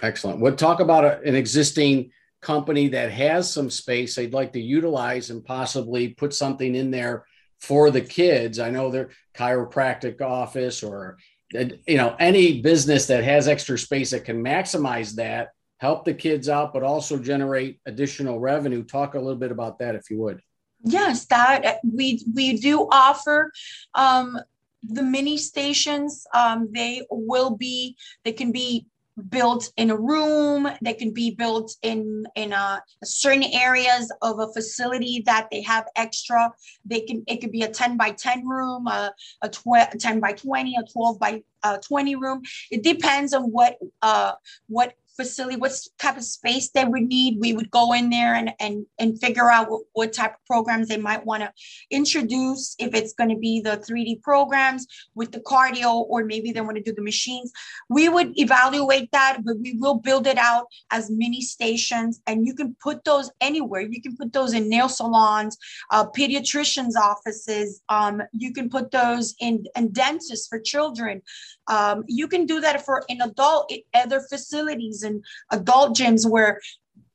Excellent. 0.00 0.40
We'll 0.40 0.56
talk 0.56 0.80
about 0.80 1.04
a, 1.04 1.20
an 1.22 1.34
existing 1.34 2.10
company 2.40 2.88
that 2.88 3.10
has 3.12 3.50
some 3.50 3.70
space 3.70 4.14
they'd 4.14 4.34
like 4.34 4.52
to 4.52 4.60
utilize 4.60 5.30
and 5.30 5.44
possibly 5.44 6.08
put 6.08 6.34
something 6.34 6.74
in 6.74 6.90
there 6.90 7.24
for 7.62 7.92
the 7.92 8.00
kids. 8.00 8.58
I 8.58 8.70
know 8.70 8.90
their 8.90 9.10
chiropractic 9.34 10.20
office 10.20 10.82
or 10.82 11.16
you 11.52 11.96
know 11.96 12.16
any 12.18 12.60
business 12.60 13.06
that 13.06 13.24
has 13.24 13.46
extra 13.46 13.78
space 13.78 14.10
that 14.10 14.24
can 14.24 14.42
maximize 14.42 15.14
that, 15.14 15.50
help 15.78 16.04
the 16.04 16.14
kids 16.14 16.48
out, 16.48 16.72
but 16.72 16.82
also 16.82 17.18
generate 17.18 17.80
additional 17.86 18.40
revenue. 18.40 18.82
Talk 18.82 19.14
a 19.14 19.18
little 19.18 19.38
bit 19.38 19.52
about 19.52 19.78
that, 19.78 19.94
if 19.94 20.10
you 20.10 20.18
would. 20.18 20.40
Yes, 20.84 21.26
that 21.26 21.78
we 21.84 22.24
we 22.34 22.58
do 22.58 22.88
offer 22.90 23.52
um, 23.94 24.38
the 24.82 25.02
mini 25.02 25.38
stations. 25.38 26.26
Um, 26.34 26.68
they 26.72 27.06
will 27.10 27.56
be 27.56 27.96
they 28.24 28.32
can 28.32 28.50
be 28.50 28.86
built 29.28 29.70
in 29.76 29.90
a 29.90 29.96
room 29.96 30.68
they 30.80 30.94
can 30.94 31.12
be 31.12 31.30
built 31.30 31.76
in 31.82 32.24
in 32.34 32.52
a, 32.52 32.82
certain 33.04 33.44
areas 33.52 34.10
of 34.22 34.38
a 34.38 34.52
facility 34.52 35.22
that 35.26 35.48
they 35.50 35.60
have 35.62 35.86
extra. 35.96 36.50
They 36.84 37.00
can 37.00 37.22
it 37.26 37.40
could 37.40 37.52
be 37.52 37.62
a 37.62 37.68
10 37.68 37.96
by 37.96 38.12
10 38.12 38.46
room 38.46 38.86
a, 38.86 39.14
a 39.42 39.48
tw- 39.48 39.98
10 39.98 40.20
by 40.20 40.32
20 40.32 40.76
a 40.76 40.92
12 40.92 41.18
by 41.18 41.42
uh, 41.62 41.78
20 41.78 42.16
room. 42.16 42.42
It 42.70 42.82
depends 42.82 43.34
on 43.34 43.44
what 43.44 43.76
uh 44.00 44.32
what 44.68 44.94
facility, 45.16 45.56
what 45.56 45.72
type 45.98 46.16
of 46.16 46.24
space 46.24 46.70
they 46.70 46.84
would 46.84 47.04
need, 47.04 47.38
we 47.40 47.52
would 47.52 47.70
go 47.70 47.92
in 47.92 48.10
there 48.10 48.34
and 48.34 48.52
and 48.60 48.86
and 48.98 49.20
figure 49.20 49.50
out 49.50 49.70
what, 49.70 49.82
what 49.92 50.12
type 50.12 50.34
of 50.34 50.46
programs 50.46 50.88
they 50.88 50.96
might 50.96 51.24
want 51.24 51.42
to 51.42 51.52
introduce. 51.90 52.74
If 52.78 52.94
it's 52.94 53.12
going 53.12 53.30
to 53.30 53.36
be 53.36 53.60
the 53.60 53.76
3D 53.78 54.22
programs 54.22 54.86
with 55.14 55.32
the 55.32 55.40
cardio, 55.40 56.04
or 56.08 56.24
maybe 56.24 56.52
they 56.52 56.60
want 56.60 56.76
to 56.76 56.82
do 56.82 56.94
the 56.94 57.02
machines, 57.02 57.52
we 57.88 58.08
would 58.08 58.38
evaluate 58.38 59.10
that, 59.12 59.38
but 59.44 59.58
we 59.58 59.76
will 59.78 59.96
build 59.96 60.26
it 60.26 60.38
out 60.38 60.66
as 60.90 61.10
mini 61.10 61.40
stations, 61.40 62.20
and 62.26 62.46
you 62.46 62.54
can 62.54 62.76
put 62.82 63.04
those 63.04 63.30
anywhere. 63.40 63.82
You 63.82 64.00
can 64.00 64.16
put 64.16 64.32
those 64.32 64.54
in 64.54 64.68
nail 64.68 64.88
salons, 64.88 65.56
uh, 65.90 66.06
pediatricians' 66.10 66.96
offices. 66.96 67.82
Um, 67.88 68.22
you 68.32 68.52
can 68.52 68.68
put 68.68 68.90
those 68.90 69.34
in 69.40 69.64
and 69.74 69.92
dentists 69.92 70.48
for 70.48 70.58
children. 70.60 71.22
Um, 71.68 72.04
you 72.06 72.28
can 72.28 72.46
do 72.46 72.60
that 72.60 72.84
for 72.84 73.04
in 73.08 73.20
adult 73.20 73.72
other 73.94 74.20
facilities 74.20 75.02
and 75.02 75.24
adult 75.50 75.96
gyms 75.96 76.28
where 76.28 76.60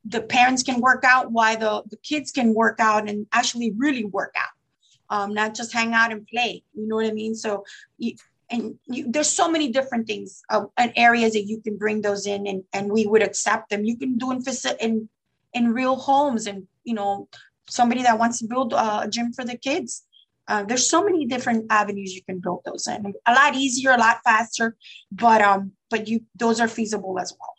the 0.05 0.21
parents 0.21 0.63
can 0.63 0.79
work 0.79 1.03
out 1.03 1.31
while 1.31 1.57
the, 1.57 1.83
the 1.89 1.97
kids 1.97 2.31
can 2.31 2.53
work 2.53 2.79
out 2.79 3.09
and 3.09 3.27
actually 3.33 3.71
really 3.77 4.05
work 4.05 4.33
out, 4.37 5.15
um, 5.15 5.33
not 5.33 5.53
just 5.53 5.73
hang 5.73 5.93
out 5.93 6.11
and 6.11 6.25
play. 6.27 6.63
You 6.73 6.87
know 6.87 6.95
what 6.95 7.05
I 7.05 7.11
mean? 7.11 7.35
So, 7.35 7.65
and 8.49 8.79
you, 8.85 9.11
there's 9.11 9.29
so 9.29 9.51
many 9.51 9.69
different 9.69 10.07
things 10.07 10.41
uh, 10.49 10.65
and 10.77 10.93
areas 10.95 11.33
that 11.33 11.43
you 11.43 11.59
can 11.59 11.77
bring 11.77 12.01
those 12.01 12.25
in, 12.25 12.47
and, 12.47 12.63
and 12.71 12.89
we 12.89 13.05
would 13.05 13.21
accept 13.21 13.69
them. 13.69 13.83
You 13.83 13.97
can 13.97 14.17
do 14.17 14.31
in 14.31 14.41
in 14.79 15.09
in 15.53 15.73
real 15.73 15.97
homes, 15.97 16.47
and 16.47 16.67
you 16.85 16.93
know 16.93 17.27
somebody 17.67 18.03
that 18.03 18.17
wants 18.17 18.39
to 18.39 18.45
build 18.45 18.71
a 18.73 19.07
gym 19.09 19.33
for 19.33 19.43
the 19.43 19.57
kids 19.57 20.06
uh, 20.47 20.63
there's 20.63 20.89
so 20.89 21.03
many 21.03 21.25
different 21.25 21.65
avenues 21.69 22.13
you 22.13 22.23
can 22.23 22.39
build 22.39 22.61
those 22.65 22.87
in. 22.87 23.13
A 23.25 23.33
lot 23.33 23.55
easier, 23.55 23.91
a 23.91 23.97
lot 23.97 24.19
faster, 24.23 24.75
but 25.11 25.41
um, 25.41 25.73
but 25.89 26.07
you 26.07 26.21
those 26.35 26.59
are 26.59 26.67
feasible 26.67 27.19
as 27.19 27.33
well. 27.39 27.53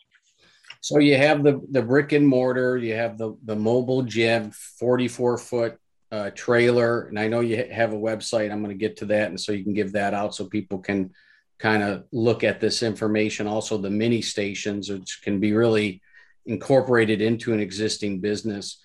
So 0.81 0.99
you 0.99 1.17
have 1.17 1.43
the 1.43 1.61
the 1.69 1.81
brick 1.81 2.11
and 2.13 2.27
mortar, 2.27 2.77
you 2.77 2.95
have 2.95 3.17
the 3.17 3.37
the 3.43 3.55
mobile 3.55 4.03
gym, 4.03 4.51
44 4.51 5.37
foot 5.37 5.77
uh, 6.11 6.31
trailer, 6.31 7.07
and 7.07 7.19
I 7.19 7.27
know 7.27 7.41
you 7.41 7.63
have 7.71 7.93
a 7.93 7.97
website. 7.97 8.51
I'm 8.51 8.63
going 8.63 8.75
to 8.75 8.79
get 8.79 8.97
to 8.97 9.05
that, 9.07 9.29
and 9.29 9.39
so 9.39 9.51
you 9.51 9.63
can 9.63 9.73
give 9.73 9.93
that 9.93 10.13
out 10.13 10.33
so 10.33 10.45
people 10.45 10.79
can 10.79 11.11
kind 11.59 11.83
of 11.83 12.05
look 12.11 12.43
at 12.43 12.59
this 12.59 12.81
information. 12.81 13.45
Also, 13.45 13.77
the 13.77 13.89
mini 13.89 14.21
stations, 14.21 14.89
which 14.89 15.21
can 15.23 15.39
be 15.39 15.53
really 15.53 16.01
incorporated 16.45 17.21
into 17.21 17.53
an 17.53 17.59
existing 17.59 18.21
business. 18.21 18.81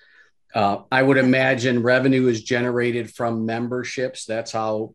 Uh, 0.55 0.83
I 0.90 1.03
would 1.03 1.17
imagine 1.17 1.83
revenue 1.83 2.29
is 2.29 2.43
generated 2.43 3.12
from 3.12 3.45
memberships. 3.45 4.25
That's 4.25 4.53
how 4.53 4.95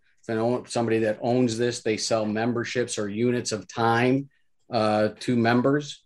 somebody 0.68 1.00
that 1.00 1.18
owns 1.22 1.58
this, 1.58 1.82
they 1.82 1.98
sell 1.98 2.26
memberships 2.26 2.98
or 2.98 3.10
units 3.10 3.52
of 3.52 3.68
time 3.68 4.30
uh, 4.72 5.10
to 5.22 5.36
members. 5.36 6.04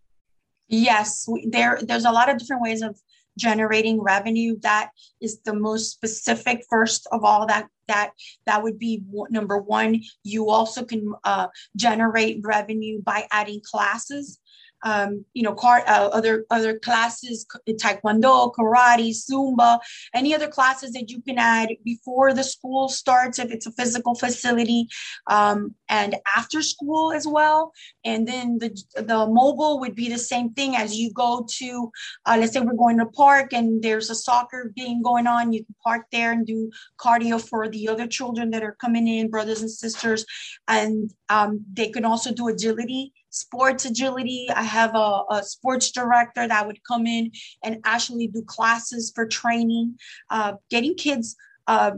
Yes, 0.69 1.27
there. 1.49 1.79
There's 1.81 2.05
a 2.05 2.11
lot 2.11 2.29
of 2.29 2.37
different 2.37 2.63
ways 2.63 2.81
of 2.81 2.97
generating 3.37 4.01
revenue. 4.01 4.57
That 4.61 4.91
is 5.21 5.41
the 5.41 5.53
most 5.53 5.91
specific. 5.91 6.63
First 6.69 7.05
of 7.11 7.23
all, 7.23 7.45
that 7.47 7.67
that 7.87 8.11
that 8.45 8.63
would 8.63 8.79
be 8.79 9.03
number 9.29 9.57
one. 9.57 10.01
You 10.23 10.49
also 10.49 10.85
can 10.85 11.13
uh, 11.25 11.47
generate 11.75 12.39
revenue 12.43 13.01
by 13.01 13.27
adding 13.31 13.61
classes 13.69 14.39
um, 14.83 15.25
you 15.33 15.43
know, 15.43 15.53
car, 15.53 15.83
uh, 15.87 16.09
other 16.13 16.45
other 16.49 16.77
classes, 16.79 17.45
taekwondo, 17.67 18.53
karate, 18.53 19.11
zumba, 19.11 19.79
any 20.13 20.35
other 20.35 20.47
classes 20.47 20.91
that 20.91 21.09
you 21.09 21.21
can 21.21 21.37
add 21.37 21.69
before 21.83 22.33
the 22.33 22.43
school 22.43 22.89
starts 22.89 23.39
if 23.39 23.51
it's 23.51 23.65
a 23.65 23.71
physical 23.71 24.15
facility, 24.15 24.87
um, 25.27 25.73
and 25.89 26.15
after 26.35 26.61
school 26.61 27.11
as 27.11 27.25
well. 27.27 27.71
And 28.03 28.27
then 28.27 28.57
the 28.59 28.69
the 28.95 29.25
mobile 29.25 29.79
would 29.79 29.95
be 29.95 30.09
the 30.09 30.17
same 30.17 30.51
thing 30.53 30.75
as 30.75 30.95
you 30.95 31.11
go 31.13 31.45
to, 31.57 31.91
uh, 32.25 32.37
let's 32.39 32.53
say 32.53 32.59
we're 32.59 32.73
going 32.73 32.99
to 32.99 33.05
park 33.05 33.53
and 33.53 33.81
there's 33.81 34.09
a 34.09 34.15
soccer 34.15 34.71
game 34.75 35.01
going 35.01 35.27
on, 35.27 35.53
you 35.53 35.63
can 35.65 35.75
park 35.83 36.05
there 36.11 36.31
and 36.31 36.45
do 36.45 36.71
cardio 36.99 37.41
for 37.41 37.69
the 37.69 37.87
other 37.87 38.07
children 38.07 38.49
that 38.51 38.63
are 38.63 38.77
coming 38.79 39.07
in, 39.07 39.29
brothers 39.29 39.61
and 39.61 39.71
sisters, 39.71 40.25
and 40.67 41.11
um, 41.29 41.63
they 41.73 41.89
can 41.89 42.05
also 42.05 42.33
do 42.33 42.47
agility 42.47 43.13
sports 43.33 43.85
agility. 43.85 44.47
I 44.55 44.63
have 44.63 44.95
a, 44.95 45.23
a, 45.29 45.43
sports 45.43 45.91
director 45.91 46.47
that 46.47 46.67
would 46.67 46.83
come 46.83 47.07
in 47.07 47.31
and 47.63 47.79
actually 47.83 48.27
do 48.27 48.43
classes 48.43 49.11
for 49.13 49.25
training, 49.25 49.97
uh, 50.29 50.53
getting 50.69 50.95
kids 50.95 51.35
uh, 51.67 51.91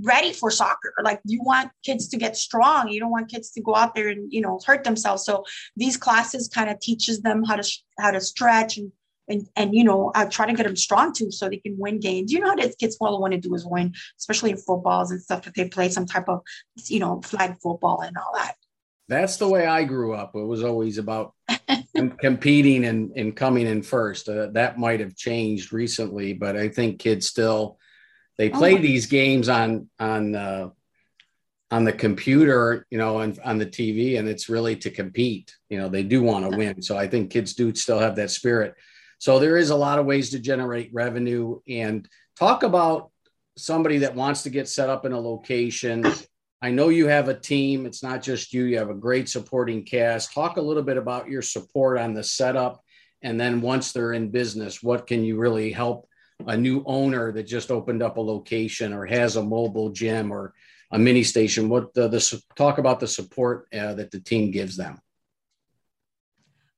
ready 0.00 0.32
for 0.32 0.50
soccer. 0.50 0.92
Like 1.02 1.20
you 1.24 1.40
want 1.42 1.70
kids 1.84 2.08
to 2.08 2.16
get 2.16 2.36
strong. 2.36 2.88
You 2.88 3.00
don't 3.00 3.10
want 3.10 3.30
kids 3.30 3.50
to 3.52 3.62
go 3.62 3.74
out 3.74 3.94
there 3.94 4.08
and 4.08 4.32
you 4.32 4.40
know 4.40 4.60
hurt 4.64 4.84
themselves. 4.84 5.24
So 5.24 5.44
these 5.76 5.96
classes 5.96 6.48
kind 6.48 6.70
of 6.70 6.80
teaches 6.80 7.22
them 7.22 7.44
how 7.44 7.56
to 7.56 7.70
how 7.98 8.10
to 8.10 8.20
stretch 8.20 8.76
and 8.76 8.92
and 9.28 9.46
and 9.56 9.74
you 9.74 9.84
know 9.84 10.10
I 10.14 10.26
try 10.26 10.46
to 10.46 10.52
get 10.52 10.66
them 10.66 10.76
strong 10.76 11.12
too 11.12 11.30
so 11.30 11.48
they 11.48 11.58
can 11.58 11.76
win 11.78 12.00
games. 12.00 12.32
You 12.32 12.40
know 12.40 12.48
how 12.48 12.56
the 12.56 12.74
kids 12.78 12.96
all 13.00 13.20
want 13.20 13.32
to 13.32 13.40
do 13.40 13.54
is 13.54 13.66
win, 13.66 13.94
especially 14.18 14.50
in 14.50 14.56
footballs 14.56 15.10
and 15.10 15.20
stuff. 15.20 15.46
If 15.46 15.54
they 15.54 15.68
play 15.68 15.88
some 15.88 16.06
type 16.06 16.28
of 16.28 16.40
you 16.86 17.00
know 17.00 17.20
flag 17.22 17.56
football 17.62 18.00
and 18.00 18.16
all 18.16 18.32
that 18.34 18.56
that's 19.12 19.36
the 19.36 19.48
way 19.48 19.66
I 19.66 19.84
grew 19.84 20.14
up. 20.14 20.34
It 20.34 20.46
was 20.46 20.64
always 20.64 20.98
about 20.98 21.34
competing 22.18 22.84
and, 22.84 23.12
and 23.16 23.36
coming 23.36 23.66
in 23.66 23.82
first. 23.82 24.28
Uh, 24.28 24.48
that 24.52 24.78
might 24.78 25.00
have 25.00 25.16
changed 25.16 25.72
recently, 25.72 26.32
but 26.32 26.56
I 26.56 26.68
think 26.68 26.98
kids 26.98 27.28
still 27.28 27.78
they 28.38 28.50
oh 28.50 28.58
play 28.58 28.74
oh 28.74 28.78
these 28.78 29.06
games 29.06 29.48
on 29.48 29.88
on 29.98 30.34
uh, 30.34 30.70
on 31.70 31.84
the 31.84 31.92
computer, 31.92 32.86
you 32.90 32.98
know, 32.98 33.20
and 33.20 33.38
on 33.44 33.58
the 33.58 33.66
TV, 33.66 34.18
and 34.18 34.28
it's 34.28 34.48
really 34.48 34.76
to 34.76 34.90
compete. 34.90 35.54
You 35.70 35.78
know, 35.78 35.88
they 35.88 36.02
do 36.02 36.22
want 36.22 36.50
to 36.50 36.56
win. 36.56 36.82
So 36.82 36.98
I 36.98 37.08
think 37.08 37.30
kids 37.30 37.54
do 37.54 37.74
still 37.74 37.98
have 37.98 38.16
that 38.16 38.30
spirit. 38.30 38.74
So 39.18 39.38
there 39.38 39.56
is 39.56 39.70
a 39.70 39.76
lot 39.76 39.98
of 39.98 40.06
ways 40.06 40.30
to 40.30 40.38
generate 40.38 40.90
revenue 40.92 41.60
and 41.68 42.08
talk 42.38 42.62
about 42.62 43.10
somebody 43.56 43.98
that 43.98 44.14
wants 44.14 44.42
to 44.42 44.50
get 44.50 44.68
set 44.68 44.90
up 44.90 45.04
in 45.04 45.12
a 45.12 45.20
location 45.20 46.04
I 46.62 46.70
know 46.70 46.90
you 46.90 47.08
have 47.08 47.28
a 47.28 47.34
team. 47.34 47.86
It's 47.86 48.04
not 48.04 48.22
just 48.22 48.54
you. 48.54 48.62
You 48.64 48.78
have 48.78 48.88
a 48.88 48.94
great 48.94 49.28
supporting 49.28 49.84
cast. 49.84 50.32
Talk 50.32 50.56
a 50.56 50.62
little 50.62 50.84
bit 50.84 50.96
about 50.96 51.28
your 51.28 51.42
support 51.42 51.98
on 51.98 52.14
the 52.14 52.22
setup. 52.22 52.84
And 53.20 53.38
then 53.38 53.60
once 53.60 53.90
they're 53.90 54.12
in 54.12 54.30
business, 54.30 54.80
what 54.80 55.08
can 55.08 55.24
you 55.24 55.38
really 55.38 55.72
help 55.72 56.08
a 56.46 56.56
new 56.56 56.84
owner 56.86 57.32
that 57.32 57.44
just 57.44 57.72
opened 57.72 58.02
up 58.02 58.16
a 58.16 58.20
location 58.20 58.92
or 58.92 59.06
has 59.06 59.34
a 59.34 59.42
mobile 59.42 59.90
gym 59.90 60.30
or 60.30 60.54
a 60.92 60.98
mini 60.98 61.24
station? 61.24 61.68
What 61.68 61.94
the, 61.94 62.06
the 62.06 62.42
talk 62.54 62.78
about 62.78 63.00
the 63.00 63.08
support 63.08 63.66
uh, 63.74 63.94
that 63.94 64.12
the 64.12 64.20
team 64.20 64.52
gives 64.52 64.76
them? 64.76 65.00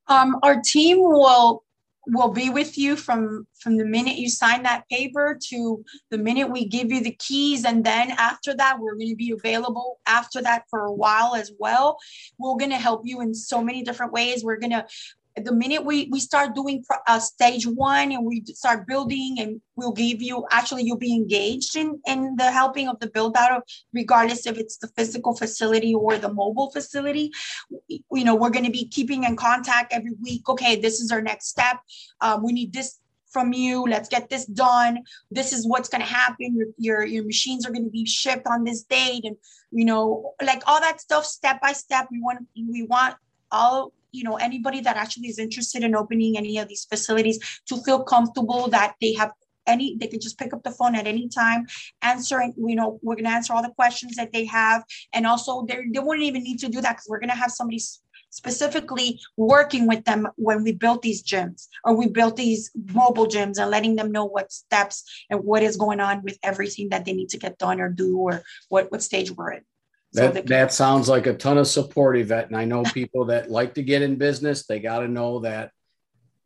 Um, 0.07 0.39
our 0.43 0.61
team 0.63 0.99
will 1.01 1.64
will 2.07 2.31
be 2.31 2.51
with 2.51 2.77
you 2.77 2.97
from 2.97 3.47
from 3.61 3.77
the 3.77 3.85
minute 3.85 4.17
you 4.17 4.29
sign 4.29 4.63
that 4.63 4.89
paper 4.89 5.39
to 5.49 5.85
the 6.11 6.19
minute 6.19 6.51
we 6.51 6.67
give 6.67 6.91
you 6.91 7.03
the 7.03 7.17
keys. 7.19 7.65
And 7.65 7.85
then 7.85 8.11
after 8.13 8.55
that 8.57 8.79
we're 8.79 8.95
going 8.95 9.11
to 9.11 9.17
be 9.17 9.33
available 9.33 10.01
after 10.07 10.43
that 10.43 10.65
for 10.69 10.81
a 10.81 10.93
while 10.93 11.35
as 11.35 11.53
well. 11.59 11.99
We're 12.39 12.57
going 12.57 12.71
to 12.71 12.77
help 12.77 13.03
you 13.05 13.21
in 13.21 13.35
so 13.35 13.63
many 13.63 13.83
different 13.83 14.13
ways. 14.13 14.45
We're 14.45 14.59
going 14.59 14.73
to 14.73 14.87
the 15.37 15.53
minute 15.53 15.85
we 15.85 16.09
we 16.13 16.21
start 16.21 16.55
doing 16.55 16.85
uh, 17.09 17.19
stage 17.19 17.67
one 17.67 18.13
and 18.13 18.25
we 18.25 18.45
start 18.47 18.87
building 18.87 19.37
and 19.41 19.61
we'll 19.75 19.93
give 19.93 20.23
you 20.23 20.47
actually 20.53 20.85
you'll 20.85 20.97
be 20.97 21.15
engaged 21.15 21.77
in 21.77 22.01
in 22.07 22.37
the 22.37 22.51
helping 22.51 22.89
of 22.89 23.01
the 23.01 23.09
build 23.09 23.37
out 23.37 23.51
of 23.51 23.63
regardless 23.93 24.47
if 24.47 24.57
it's 24.57 24.77
the 24.77 24.89
physical 24.97 25.35
facility 25.35 25.93
or 25.95 26.19
the 26.19 26.33
mobile 26.33 26.71
facility. 26.71 27.33
You 27.89 28.25
know 28.25 28.37
we're 28.37 28.51
going 28.51 28.65
to 28.65 28.71
be 28.71 28.87
keeping 28.87 29.25
in 29.25 29.37
contact 29.37 29.93
every 29.93 30.13
week. 30.23 30.49
Okay 30.49 30.77
this 30.77 31.01
is 31.01 31.11
our 31.11 31.23
next 31.23 31.49
step. 31.49 31.81
Um, 32.21 32.45
we 32.45 32.53
need 32.53 32.73
this 32.73 33.01
from 33.33 33.53
you. 33.53 33.83
Let's 33.83 34.09
get 34.09 34.31
this 34.31 34.47
done. 34.47 35.01
This 35.33 35.53
is 35.53 35.67
what's 35.67 35.89
going 35.89 36.03
to 36.03 36.07
happen. 36.07 36.57
Your, 36.57 36.69
your 36.79 37.05
your 37.05 37.25
machines 37.25 37.67
are 37.67 37.73
going 37.73 37.85
to 37.85 37.91
be 37.91 38.07
shipped 38.07 38.47
on 38.47 38.63
this 38.63 38.85
date 38.85 39.25
and 39.25 39.37
you 39.73 39.85
know 39.85 40.35
like 40.41 40.63
all 40.67 40.81
that 40.81 41.01
stuff 41.01 41.27
step 41.27 41.61
by 41.61 41.73
step. 41.73 42.07
We 42.13 42.21
want 42.21 42.47
we 42.57 42.85
want 42.85 43.17
all 43.51 43.93
you 44.15 44.25
know 44.25 44.37
anybody 44.37 44.81
that 44.81 44.97
actually 44.97 45.29
is 45.29 45.39
interested 45.39 45.83
in 45.83 45.95
opening 45.95 46.37
any 46.37 46.59
of 46.59 46.69
these 46.69 46.85
facilities 46.85 47.39
to 47.67 47.77
feel 47.83 48.03
comfortable 48.03 48.69
that 48.69 48.95
they 49.01 49.13
have 49.15 49.33
any 49.67 49.97
they 49.99 50.07
can 50.07 50.21
just 50.21 50.39
pick 50.39 50.53
up 50.53 50.63
the 50.63 50.71
phone 50.71 50.95
at 50.95 51.07
any 51.07 51.29
time 51.29 51.67
answering 52.03 52.53
you 52.57 52.75
know 52.75 52.99
we're 53.03 53.15
going 53.15 53.25
to 53.25 53.31
answer 53.31 53.53
all 53.53 53.63
the 53.63 53.71
questions 53.71 54.17
that 54.17 54.33
they 54.33 54.45
have. 54.45 54.85
And 55.13 55.27
also 55.27 55.65
they 55.67 55.79
they 55.93 56.01
wouldn't 56.01 56.27
even 56.27 56.43
need 56.43 56.59
to 56.61 56.69
do 56.69 56.81
that 56.81 56.93
because 56.93 57.07
we're 57.09 57.21
going 57.21 57.31
to 57.31 57.35
have 57.37 57.51
somebody 57.51 57.81
specifically 58.31 59.21
working 59.37 59.87
with 59.87 60.05
them 60.05 60.27
when 60.37 60.65
we 60.65 60.73
built 60.73 61.03
these 61.03 61.23
gyms 61.23 61.69
or 61.85 61.97
we 61.97 62.09
built 62.09 62.37
these 62.37 62.71
mobile 62.93 63.27
gyms 63.27 63.59
and 63.59 63.71
letting 63.71 63.95
them 63.95 64.11
know 64.11 64.25
what 64.25 64.51
steps 64.51 65.05
and 65.31 65.45
what 65.45 65.63
is 65.63 65.77
going 65.77 66.01
on 66.01 66.21
with 66.23 66.37
everything 66.43 66.89
that 66.89 67.05
they 67.05 67.13
need 67.13 67.29
to 67.29 67.39
get 67.39 67.59
done 67.59 67.81
or 67.81 67.89
do 67.89 68.17
or 68.17 68.43
what 68.69 68.91
what 68.91 69.03
stage 69.03 69.31
we're 69.31 69.53
in 69.53 69.63
so 70.15 70.31
that 70.31 70.73
sounds 70.73 71.09
like 71.09 71.27
a 71.27 71.35
ton 71.35 71.59
of 71.59 71.67
support, 71.67 72.17
Ivette. 72.17 72.47
And 72.47 72.57
I 72.57 72.65
know 72.65 72.85
people 72.85 73.25
that 73.27 73.51
like 73.51 73.75
to 73.75 73.83
get 73.83 74.03
in 74.03 74.15
business. 74.15 74.65
They 74.65 74.79
got 74.79 75.01
to 75.01 75.09
know 75.09 75.41
that, 75.41 75.73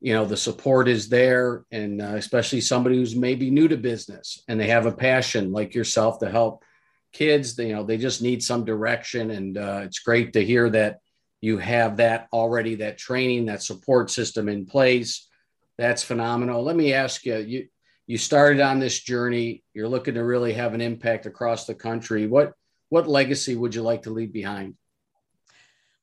you 0.00 0.14
know, 0.14 0.24
the 0.24 0.38
support 0.38 0.88
is 0.88 1.10
there. 1.10 1.66
And 1.70 2.00
uh, 2.00 2.14
especially 2.14 2.62
somebody 2.62 2.96
who's 2.96 3.14
maybe 3.14 3.50
new 3.50 3.68
to 3.68 3.76
business 3.76 4.42
and 4.48 4.58
they 4.58 4.68
have 4.68 4.86
a 4.86 4.92
passion 4.92 5.52
like 5.52 5.74
yourself 5.74 6.18
to 6.20 6.30
help 6.30 6.64
kids. 7.12 7.56
They, 7.56 7.68
you 7.68 7.74
know, 7.74 7.84
they 7.84 7.98
just 7.98 8.22
need 8.22 8.42
some 8.42 8.64
direction. 8.64 9.30
And 9.32 9.58
uh, 9.58 9.82
it's 9.84 9.98
great 9.98 10.32
to 10.32 10.44
hear 10.44 10.70
that 10.70 11.00
you 11.42 11.58
have 11.58 11.98
that 11.98 12.28
already, 12.32 12.76
that 12.76 12.96
training, 12.96 13.46
that 13.46 13.62
support 13.62 14.10
system 14.10 14.48
in 14.48 14.64
place. 14.64 15.28
That's 15.76 16.02
phenomenal. 16.02 16.62
Let 16.62 16.74
me 16.74 16.94
ask 16.94 17.26
you, 17.26 17.36
you, 17.36 17.68
you 18.06 18.16
started 18.16 18.60
on 18.60 18.78
this 18.78 18.98
journey. 18.98 19.62
You're 19.74 19.88
looking 19.88 20.14
to 20.14 20.24
really 20.24 20.54
have 20.54 20.72
an 20.72 20.80
impact 20.80 21.26
across 21.26 21.66
the 21.66 21.74
country. 21.74 22.26
What, 22.26 22.54
what 22.88 23.06
legacy 23.06 23.54
would 23.54 23.74
you 23.74 23.82
like 23.82 24.02
to 24.02 24.10
leave 24.10 24.32
behind? 24.32 24.74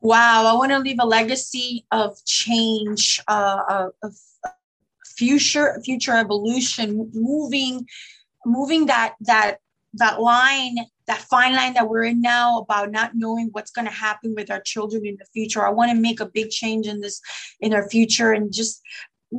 Wow, 0.02 0.46
I 0.46 0.54
want 0.54 0.72
to 0.72 0.80
leave 0.80 1.00
a 1.00 1.06
legacy 1.06 1.86
of 1.92 2.24
change, 2.26 3.20
uh, 3.28 3.90
of 4.04 4.14
future 5.06 5.82
future 5.84 6.16
evolution, 6.16 7.10
moving, 7.14 7.88
moving 8.46 8.86
that 8.86 9.16
that 9.22 9.58
that 9.94 10.22
line, 10.22 10.76
that 11.08 11.22
fine 11.22 11.56
line 11.56 11.74
that 11.74 11.90
we're 11.90 12.04
in 12.04 12.22
now 12.22 12.60
about 12.60 12.92
not 12.92 13.12
knowing 13.16 13.50
what's 13.54 13.72
going 13.72 13.88
to 13.88 13.94
happen 13.94 14.36
with 14.36 14.52
our 14.52 14.60
children 14.60 15.06
in 15.06 15.16
the 15.18 15.26
future. 15.34 15.66
I 15.66 15.70
want 15.70 15.92
to 15.92 15.98
make 15.98 16.20
a 16.20 16.26
big 16.26 16.50
change 16.50 16.86
in 16.86 17.02
this 17.02 17.22
in 17.60 17.74
our 17.74 17.90
future 17.90 18.32
and 18.32 18.54
just 18.54 18.82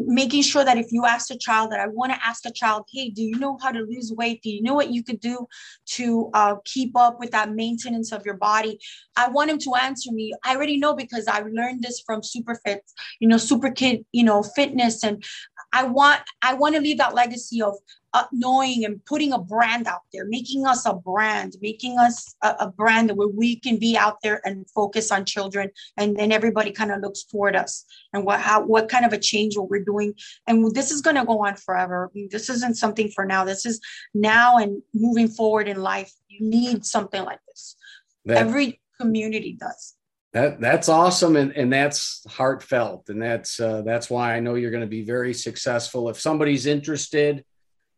making 0.06 0.42
sure 0.42 0.64
that 0.64 0.78
if 0.78 0.86
you 0.90 1.06
ask 1.06 1.30
a 1.30 1.38
child 1.38 1.72
that 1.72 1.80
I 1.80 1.86
want 1.88 2.12
to 2.12 2.18
ask 2.24 2.44
a 2.46 2.52
child, 2.52 2.84
hey, 2.92 3.10
do 3.10 3.22
you 3.22 3.38
know 3.38 3.58
how 3.62 3.70
to 3.70 3.80
lose 3.80 4.12
weight? 4.16 4.42
Do 4.42 4.50
you 4.50 4.62
know 4.62 4.74
what 4.74 4.90
you 4.90 5.02
could 5.02 5.20
do 5.20 5.46
to 5.86 6.30
uh, 6.34 6.56
keep 6.64 6.96
up 6.96 7.18
with 7.18 7.30
that 7.30 7.52
maintenance 7.52 8.12
of 8.12 8.24
your 8.24 8.36
body? 8.36 8.78
I 9.16 9.28
want 9.28 9.50
him 9.50 9.58
to 9.58 9.74
answer 9.74 10.12
me. 10.12 10.34
I 10.44 10.54
already 10.54 10.78
know 10.78 10.94
because 10.94 11.26
I 11.26 11.40
learned 11.40 11.82
this 11.82 12.02
from 12.04 12.20
Superfit, 12.20 12.80
you 13.20 13.28
know, 13.28 13.38
Super 13.38 13.70
Kid, 13.70 14.04
you 14.12 14.24
know, 14.24 14.42
fitness. 14.42 15.02
And 15.02 15.24
I 15.72 15.84
want 15.84 16.20
I 16.42 16.54
want 16.54 16.74
to 16.74 16.80
leave 16.80 16.98
that 16.98 17.14
legacy 17.14 17.62
of 17.62 17.74
uh, 18.14 18.24
knowing 18.32 18.84
and 18.84 19.04
putting 19.04 19.32
a 19.32 19.38
brand 19.38 19.86
out 19.86 20.00
there, 20.12 20.24
making 20.26 20.64
us 20.66 20.86
a 20.86 20.94
brand, 20.94 21.54
making 21.60 21.98
us 21.98 22.34
a, 22.42 22.54
a, 22.60 22.70
brand 22.70 23.10
where 23.14 23.28
we 23.28 23.60
can 23.60 23.78
be 23.78 23.94
out 23.94 24.16
there 24.22 24.40
and 24.46 24.68
focus 24.70 25.12
on 25.12 25.26
children, 25.26 25.68
and 25.98 26.16
then 26.16 26.32
everybody 26.32 26.72
kind 26.72 26.90
of 26.90 27.02
looks 27.02 27.24
toward 27.24 27.54
us 27.54 27.84
and 28.14 28.24
what 28.24 28.40
how 28.40 28.62
what 28.62 28.88
kind 28.88 29.04
of 29.04 29.12
a 29.12 29.18
change 29.18 29.56
what 29.56 29.68
we're 29.68 29.84
doing, 29.84 30.14
and 30.46 30.74
this 30.74 30.90
is 30.90 31.02
going 31.02 31.16
to 31.16 31.26
go 31.26 31.44
on 31.44 31.56
forever. 31.56 32.10
This 32.30 32.48
isn't 32.48 32.76
something 32.76 33.10
for 33.10 33.26
now. 33.26 33.44
This 33.44 33.66
is 33.66 33.80
now 34.14 34.56
and 34.56 34.82
moving 34.94 35.28
forward 35.28 35.68
in 35.68 35.82
life. 35.82 36.12
You 36.28 36.48
need 36.48 36.86
something 36.86 37.22
like 37.22 37.40
this. 37.48 37.76
That, 38.24 38.38
Every 38.38 38.80
community 38.98 39.56
does. 39.60 39.94
That 40.32 40.60
that's 40.60 40.88
awesome, 40.88 41.36
and 41.36 41.56
and 41.56 41.72
that's 41.72 42.22
heartfelt, 42.28 43.08
and 43.08 43.22
that's 43.22 43.58
uh, 43.58 43.82
that's 43.82 44.10
why 44.10 44.34
I 44.34 44.40
know 44.40 44.54
you're 44.54 44.70
going 44.70 44.82
to 44.82 44.86
be 44.86 45.02
very 45.02 45.32
successful. 45.32 46.08
If 46.08 46.20
somebody's 46.20 46.66
interested 46.66 47.44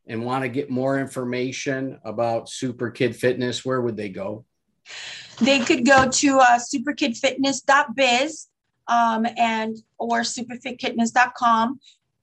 and 0.07 0.25
want 0.25 0.45
to 0.45 0.49
get 0.49 0.71
more 0.71 1.01
information 1.01 1.99
about 2.05 2.49
Super 2.49 2.91
Kid 2.91 3.17
Fitness, 3.17 3.65
where 3.65 3.81
would 3.81 3.97
they 3.97 4.09
go? 4.09 4.45
They 5.41 5.61
could 5.61 5.85
go 5.85 6.09
to 6.09 6.39
uh, 6.39 6.59
superkidfitness.biz 6.59 8.49
um, 8.89 9.27
and 9.37 9.77
or 9.99 10.21
superfitfitness.com. 10.21 11.81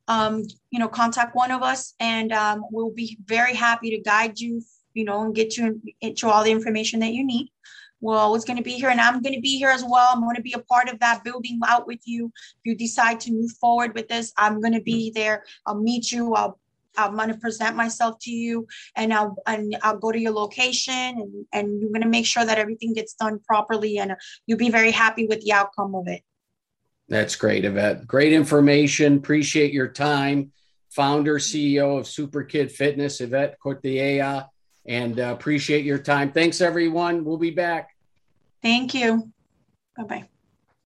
Um, 0.07 0.43
you 0.69 0.79
know, 0.79 0.87
contact 0.87 1.35
one 1.35 1.51
of 1.51 1.63
us, 1.63 1.95
and 1.99 2.31
um, 2.31 2.63
we'll 2.71 2.91
be 2.91 3.17
very 3.25 3.53
happy 3.53 3.89
to 3.89 3.99
guide 3.99 4.39
you. 4.39 4.61
You 4.93 5.03
know, 5.03 5.23
and 5.23 5.35
get 5.35 5.57
you 5.57 5.81
into 5.99 6.29
all 6.29 6.43
the 6.43 6.51
information 6.51 7.01
that 7.01 7.11
you 7.11 7.25
need 7.25 7.51
we're 8.05 8.17
always 8.17 8.45
going 8.45 8.57
to 8.57 8.63
be 8.63 8.73
here 8.73 8.89
and 8.89 9.01
i'm 9.01 9.21
going 9.21 9.33
to 9.33 9.41
be 9.41 9.57
here 9.57 9.69
as 9.69 9.83
well 9.83 10.09
i'm 10.11 10.21
going 10.21 10.35
to 10.35 10.41
be 10.41 10.53
a 10.53 10.59
part 10.59 10.87
of 10.87 10.99
that 10.99 11.23
building 11.23 11.59
out 11.67 11.87
with 11.87 11.99
you 12.05 12.31
if 12.35 12.61
you 12.63 12.75
decide 12.75 13.19
to 13.19 13.31
move 13.31 13.51
forward 13.59 13.93
with 13.95 14.07
this 14.07 14.31
i'm 14.37 14.61
going 14.61 14.73
to 14.73 14.81
be 14.81 15.11
there 15.11 15.43
i'll 15.65 15.81
meet 15.81 16.11
you 16.11 16.33
i'll 16.35 16.59
I'm 16.97 17.17
going 17.17 17.27
to 17.27 17.37
present 17.37 17.75
myself 17.75 18.19
to 18.21 18.31
you 18.31 18.67
and 18.95 19.13
I'll, 19.13 19.35
and 19.47 19.77
I'll 19.81 19.97
go 19.97 20.13
to 20.13 20.19
your 20.19 20.31
location 20.31 20.93
and, 20.93 21.45
and 21.51 21.81
you're 21.81 21.89
going 21.89 22.03
to 22.03 22.07
make 22.07 22.25
sure 22.25 22.45
that 22.45 22.57
everything 22.57 22.93
gets 22.93 23.15
done 23.15 23.39
properly 23.39 23.97
and 23.97 24.15
you'll 24.45 24.57
be 24.57 24.69
very 24.69 24.91
happy 24.91 25.27
with 25.27 25.41
the 25.41 25.51
outcome 25.51 25.93
of 25.93 26.07
it. 26.07 26.21
That's 27.07 27.35
great, 27.35 27.65
Ivette. 27.65 28.07
Great 28.07 28.31
information. 28.31 29.17
Appreciate 29.17 29.73
your 29.73 29.89
time. 29.89 30.51
Founder, 30.89 31.35
CEO 31.35 31.99
of 31.99 32.07
Super 32.07 32.43
Kid 32.43 32.71
Fitness, 32.71 33.19
Ivette 33.19 33.55
Cortiella, 33.63 34.47
and 34.85 35.19
uh, 35.19 35.35
appreciate 35.37 35.83
your 35.83 35.97
time. 35.97 36.31
Thanks, 36.31 36.61
everyone. 36.61 37.25
We'll 37.25 37.37
be 37.37 37.51
back. 37.51 37.94
Thank 38.65 38.93
you. 38.95 39.31
Bye 39.97 40.03
bye. 40.05 40.29